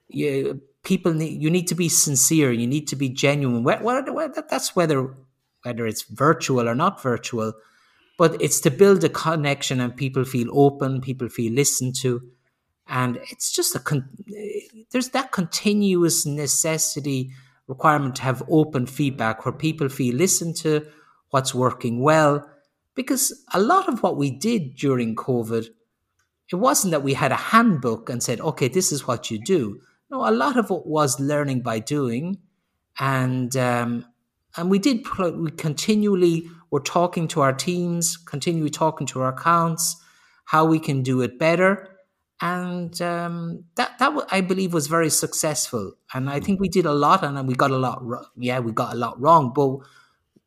you 0.09 0.61
people 0.83 1.13
need 1.13 1.41
you 1.43 1.51
need 1.51 1.69
to 1.69 1.75
be 1.75 1.89
sincere. 1.89 2.53
You 2.53 2.67
need 2.67 2.89
to 2.89 2.97
be 2.97 3.09
genuine. 3.09 3.65
That's 3.65 4.77
whether 4.77 5.15
whether 5.63 5.87
it's 5.87 6.03
virtual 6.03 6.69
or 6.69 6.75
not 6.75 7.03
virtual, 7.03 7.53
but 8.19 8.41
it's 8.41 8.61
to 8.61 8.71
build 8.71 9.05
a 9.05 9.09
connection 9.09 9.81
and 9.81 9.97
people 9.97 10.25
feel 10.25 10.49
open, 10.53 11.01
people 11.01 11.29
feel 11.29 11.53
listened 11.53 11.95
to, 12.01 12.23
and 12.89 13.19
it's 13.31 13.53
just 13.53 13.75
a 13.75 13.79
con- 13.79 14.09
there's 14.91 15.11
that 15.11 15.33
continuous 15.33 16.25
necessity 16.25 17.31
requirement 17.67 18.17
to 18.17 18.23
have 18.23 18.43
open 18.49 18.87
feedback 18.87 19.45
where 19.45 19.53
people 19.53 19.89
feel 19.89 20.17
listened 20.17 20.57
to, 20.57 20.87
what's 21.31 21.55
working 21.55 22.01
well, 22.01 22.45
because 22.95 23.45
a 23.55 23.61
lot 23.61 23.89
of 23.89 24.03
what 24.03 24.17
we 24.17 24.31
did 24.31 24.75
during 24.77 25.15
COVID 25.15 25.69
it 26.51 26.57
wasn't 26.57 26.91
that 26.91 27.03
we 27.03 27.15
had 27.15 27.33
a 27.33 27.37
handbook 27.37 28.11
and 28.11 28.23
said, 28.23 28.41
okay, 28.41 28.69
this 28.69 28.91
is 28.91 29.07
what 29.07 29.31
you 29.31 29.39
do. 29.39 29.81
No, 30.11 30.29
a 30.29 30.33
lot 30.33 30.57
of 30.57 30.71
it 30.71 30.87
was 30.87 31.21
learning 31.21 31.61
by 31.61 31.79
doing. 31.79 32.39
And, 32.99 33.57
um, 33.57 34.07
and 34.57 34.71
we 34.71 34.79
did, 34.79 35.07
we 35.19 35.51
continually 35.53 36.51
were 36.71 36.81
talking 36.81 37.29
to 37.29 37.41
our 37.41 37.53
teams, 37.53 38.17
continually 38.17 38.71
talking 38.71 39.07
to 39.09 39.21
our 39.21 39.29
accounts, 39.29 39.97
how 40.47 40.65
we 40.65 40.79
can 40.81 41.03
do 41.03 41.21
it 41.23 41.39
better. 41.39 41.89
And 42.41 43.01
um, 43.03 43.65
that, 43.77 43.99
that 43.99 44.27
I 44.31 44.41
believe 44.41 44.73
was 44.73 44.87
very 44.87 45.11
successful. 45.11 45.93
And 46.13 46.29
I 46.29 46.41
think 46.41 46.59
we 46.59 46.69
did 46.69 46.87
a 46.87 46.93
lot 46.93 47.23
and 47.23 47.47
we 47.47 47.55
got 47.55 47.71
a 47.71 47.77
lot, 47.77 48.03
yeah, 48.37 48.59
we 48.59 48.73
got 48.73 48.95
a 48.95 48.97
lot 48.97 49.21
wrong, 49.21 49.53
but 49.55 49.79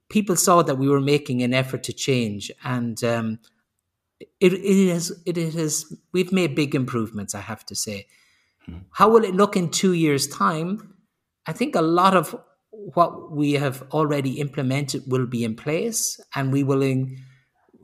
people 0.10 0.36
saw 0.36 0.62
that 0.64 0.78
we 0.78 0.90
were 0.90 1.02
making 1.02 1.42
an 1.44 1.54
effort 1.54 1.84
to 1.84 1.94
change. 1.94 2.52
And 2.64 3.02
um, 3.04 3.40
it, 4.40 4.54
it 4.54 4.92
has 4.92 5.12
it 5.26 5.38
has 5.38 5.94
we've 6.12 6.32
made 6.32 6.56
big 6.56 6.76
improvements 6.76 7.36
i 7.36 7.42
have 7.42 7.66
to 7.66 7.76
say. 7.76 8.08
How 8.92 9.10
will 9.10 9.24
it 9.24 9.36
look 9.36 9.56
in 9.56 9.70
two 9.70 9.94
years 9.94 10.28
time? 10.28 10.96
I 11.46 11.54
think 11.54 11.76
a 11.76 11.82
lot 11.82 12.16
of 12.16 12.36
what 12.72 13.32
we 13.32 13.54
have 13.54 13.84
already 13.92 14.40
implemented 14.40 15.04
will 15.08 15.28
be 15.28 15.44
in 15.44 15.56
place 15.56 16.20
and 16.36 16.52
we 16.52 16.64
will 16.64 16.82
in, 16.82 17.18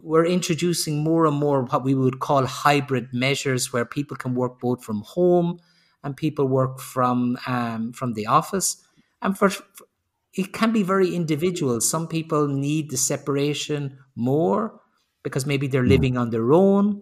we're 0.02 0.26
introducing 0.26 1.04
more 1.04 1.26
and 1.26 1.36
more 1.36 1.64
what 1.64 1.84
we 1.84 1.96
would 1.96 2.20
call 2.20 2.46
hybrid 2.46 3.10
measures 3.14 3.72
where 3.72 3.86
people 3.86 4.18
can 4.18 4.34
work 4.34 4.60
both 4.60 4.84
from 4.84 5.02
home 5.02 5.60
and 6.04 6.16
people 6.16 6.48
work 6.48 6.80
from 6.80 7.38
um, 7.46 7.92
from 7.94 8.14
the 8.14 8.26
office. 8.26 8.82
And 9.22 9.38
for, 9.38 9.50
for 9.50 9.86
it 10.34 10.54
can 10.54 10.72
be 10.72 10.84
very 10.84 11.16
individual. 11.16 11.82
Some 11.82 12.08
people 12.08 12.48
need 12.48 12.90
the 12.90 12.98
separation 12.98 13.98
more 14.16 14.80
because 15.24 15.46
maybe 15.46 15.68
they're 15.68 15.84
hmm. 15.84 15.90
living 15.90 16.18
on 16.18 16.30
their 16.30 16.54
own, 16.54 17.02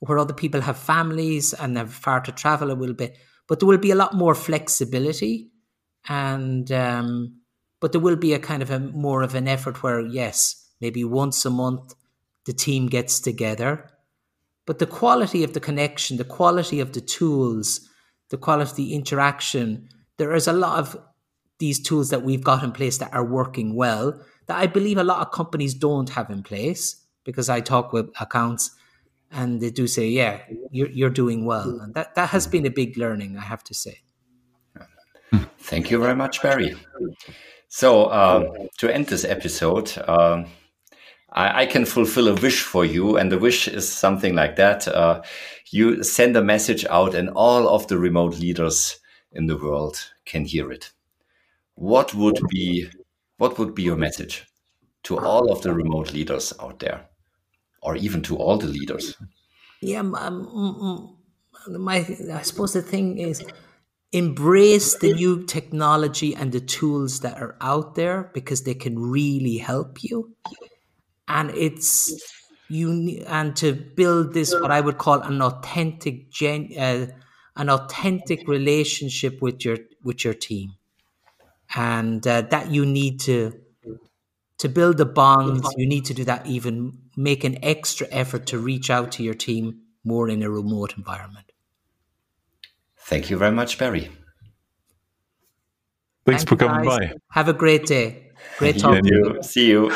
where 0.00 0.18
other 0.18 0.34
people 0.34 0.60
have 0.60 0.78
families 0.78 1.52
and 1.52 1.76
they're 1.76 1.86
far 1.86 2.20
to 2.20 2.32
travel 2.32 2.70
a 2.70 2.74
little 2.74 2.94
bit. 2.94 3.16
But 3.48 3.60
there 3.60 3.68
will 3.68 3.78
be 3.78 3.90
a 3.90 3.96
lot 3.96 4.14
more 4.14 4.34
flexibility, 4.34 5.50
and 6.08 6.70
um, 6.70 7.40
but 7.80 7.92
there 7.92 8.00
will 8.00 8.16
be 8.16 8.34
a 8.34 8.38
kind 8.38 8.62
of 8.62 8.70
a 8.70 8.78
more 8.78 9.22
of 9.22 9.34
an 9.34 9.48
effort 9.48 9.82
where 9.82 10.00
yes, 10.00 10.70
maybe 10.80 11.02
once 11.04 11.44
a 11.44 11.50
month 11.50 11.94
the 12.44 12.52
team 12.52 12.88
gets 12.88 13.20
together, 13.20 13.90
but 14.66 14.78
the 14.78 14.86
quality 14.86 15.44
of 15.44 15.54
the 15.54 15.60
connection, 15.60 16.18
the 16.18 16.24
quality 16.24 16.80
of 16.80 16.92
the 16.92 17.00
tools, 17.00 17.88
the 18.30 18.36
quality 18.36 18.70
of 18.70 18.76
the 18.76 18.94
interaction, 18.94 19.88
there 20.18 20.34
is 20.34 20.46
a 20.46 20.52
lot 20.52 20.78
of 20.78 20.96
these 21.58 21.80
tools 21.80 22.10
that 22.10 22.22
we've 22.22 22.44
got 22.44 22.62
in 22.62 22.72
place 22.72 22.98
that 22.98 23.12
are 23.12 23.24
working 23.24 23.74
well 23.74 24.20
that 24.46 24.58
I 24.58 24.66
believe 24.66 24.98
a 24.98 25.04
lot 25.04 25.20
of 25.20 25.32
companies 25.32 25.74
don't 25.74 26.10
have 26.10 26.30
in 26.30 26.42
place 26.42 27.04
because 27.24 27.48
I 27.48 27.60
talk 27.60 27.92
with 27.92 28.10
accounts 28.20 28.70
and 29.30 29.60
they 29.60 29.70
do 29.70 29.86
say, 29.86 30.08
yeah, 30.08 30.40
you're, 30.70 30.90
you're 30.90 31.10
doing 31.10 31.44
well. 31.44 31.80
And 31.80 31.94
that, 31.94 32.14
that 32.14 32.30
has 32.30 32.46
been 32.46 32.66
a 32.66 32.70
big 32.70 32.96
learning, 32.96 33.36
I 33.36 33.42
have 33.42 33.62
to 33.64 33.74
say. 33.74 34.00
Thank 35.58 35.90
you 35.90 36.00
very 36.00 36.14
much, 36.14 36.42
Barry. 36.42 36.74
So, 37.68 38.04
uh, 38.04 38.50
to 38.78 38.94
end 38.94 39.08
this 39.08 39.24
episode, 39.24 39.96
uh, 39.98 40.44
I, 41.30 41.62
I, 41.62 41.66
can 41.66 41.84
fulfill 41.84 42.28
a 42.28 42.34
wish 42.34 42.62
for 42.62 42.86
you. 42.86 43.18
And 43.18 43.30
the 43.30 43.38
wish 43.38 43.68
is 43.68 43.86
something 43.86 44.34
like 44.34 44.56
that. 44.56 44.88
Uh, 44.88 45.22
you 45.70 46.02
send 46.02 46.34
a 46.36 46.42
message 46.42 46.86
out, 46.86 47.14
and 47.14 47.28
all 47.28 47.68
of 47.68 47.86
the 47.88 47.98
remote 47.98 48.38
leaders 48.38 48.98
in 49.32 49.46
the 49.46 49.58
world 49.58 50.10
can 50.24 50.46
hear 50.46 50.72
it. 50.72 50.92
What 51.74 52.14
would 52.14 52.40
be 52.48 52.88
what 53.36 53.58
would 53.58 53.74
be 53.74 53.82
your 53.84 53.96
message 53.96 54.46
to 55.04 55.18
all 55.18 55.52
of 55.52 55.62
the 55.62 55.72
remote 55.72 56.12
leaders 56.12 56.52
out 56.60 56.80
there, 56.80 57.08
or 57.88 57.96
even 57.96 58.20
to 58.20 58.36
all 58.36 58.58
the 58.58 58.66
leaders? 58.66 59.16
Yeah, 59.80 60.00
um, 60.00 61.16
my 61.66 62.06
I 62.34 62.42
suppose 62.42 62.74
the 62.74 62.82
thing 62.82 63.16
is 63.16 63.42
embrace 64.12 64.98
the 64.98 65.14
new 65.14 65.44
technology 65.44 66.34
and 66.36 66.52
the 66.52 66.60
tools 66.60 67.20
that 67.20 67.40
are 67.40 67.56
out 67.62 67.94
there 67.94 68.30
because 68.34 68.64
they 68.64 68.74
can 68.74 68.98
really 68.98 69.56
help 69.56 70.04
you, 70.04 70.36
and 71.28 71.50
it's 71.52 72.12
you 72.68 73.24
and 73.26 73.56
to 73.56 73.72
build 73.72 74.34
this 74.34 74.52
what 74.52 74.70
I 74.70 74.82
would 74.82 74.98
call 74.98 75.22
an 75.22 75.40
authentic 75.40 76.30
gen, 76.30 76.68
uh, 76.78 77.06
an 77.56 77.70
authentic 77.70 78.46
relationship 78.46 79.40
with 79.40 79.64
your 79.64 79.78
with 80.02 80.24
your 80.24 80.34
team. 80.34 80.74
And 81.74 82.26
uh, 82.26 82.42
that 82.52 82.70
you 82.70 82.84
need 82.84 83.20
to 83.20 83.52
to 84.58 84.68
build 84.68 84.96
the 84.98 85.06
bonds 85.06 85.68
you 85.76 85.86
need 85.86 86.04
to 86.04 86.14
do 86.14 86.24
that 86.24 86.46
even 86.46 86.92
make 87.16 87.44
an 87.44 87.58
extra 87.62 88.06
effort 88.10 88.46
to 88.46 88.58
reach 88.58 88.90
out 88.90 89.12
to 89.12 89.22
your 89.22 89.34
team 89.34 89.80
more 90.04 90.28
in 90.28 90.42
a 90.42 90.50
remote 90.50 90.94
environment. 90.96 91.52
Thank 92.96 93.30
you 93.30 93.36
very 93.38 93.52
much 93.52 93.78
barry. 93.78 94.10
Thanks 96.26 96.44
Thank 96.44 96.48
for 96.48 96.56
coming 96.56 96.84
guys. 96.84 96.98
by. 96.98 97.12
Have 97.30 97.48
a 97.48 97.54
great 97.54 97.86
day. 97.86 98.32
Great 98.58 98.78
talking 98.78 99.04
to 99.04 99.14
you. 99.14 99.42
See 99.42 99.68
you. 99.68 99.90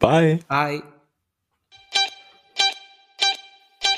Bye. 0.00 0.40
Bye. 0.48 0.82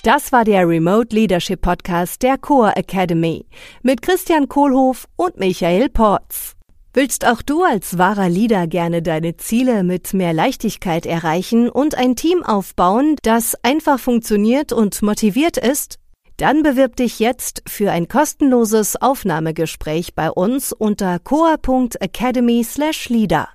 Das 0.02 0.32
war 0.32 0.44
der 0.44 0.68
Remote 0.68 1.14
Leadership 1.16 1.62
Podcast 1.62 2.22
der 2.22 2.36
Core 2.36 2.76
Academy 2.76 3.46
mit 3.82 4.02
Christian 4.02 4.48
Kohlhoff 4.48 5.08
und 5.16 5.38
Michael 5.38 5.88
Porz. 5.88 6.54
Willst 6.96 7.26
auch 7.26 7.42
du 7.42 7.64
als 7.64 7.98
wahrer 7.98 8.28
Leader 8.28 8.68
gerne 8.68 9.02
deine 9.02 9.36
Ziele 9.36 9.82
mit 9.82 10.14
mehr 10.14 10.32
Leichtigkeit 10.32 11.06
erreichen 11.06 11.68
und 11.68 11.96
ein 11.96 12.14
Team 12.14 12.44
aufbauen, 12.44 13.16
das 13.22 13.56
einfach 13.64 13.98
funktioniert 13.98 14.72
und 14.72 15.02
motiviert 15.02 15.56
ist? 15.56 15.98
Dann 16.36 16.62
bewirb 16.62 16.94
dich 16.94 17.18
jetzt 17.18 17.64
für 17.66 17.90
ein 17.90 18.06
kostenloses 18.06 18.94
Aufnahmegespräch 18.94 20.14
bei 20.14 20.30
uns 20.30 20.72
unter 20.72 21.18
coa.academy/leader. 21.18 23.48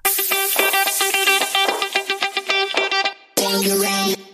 slash 3.37 4.28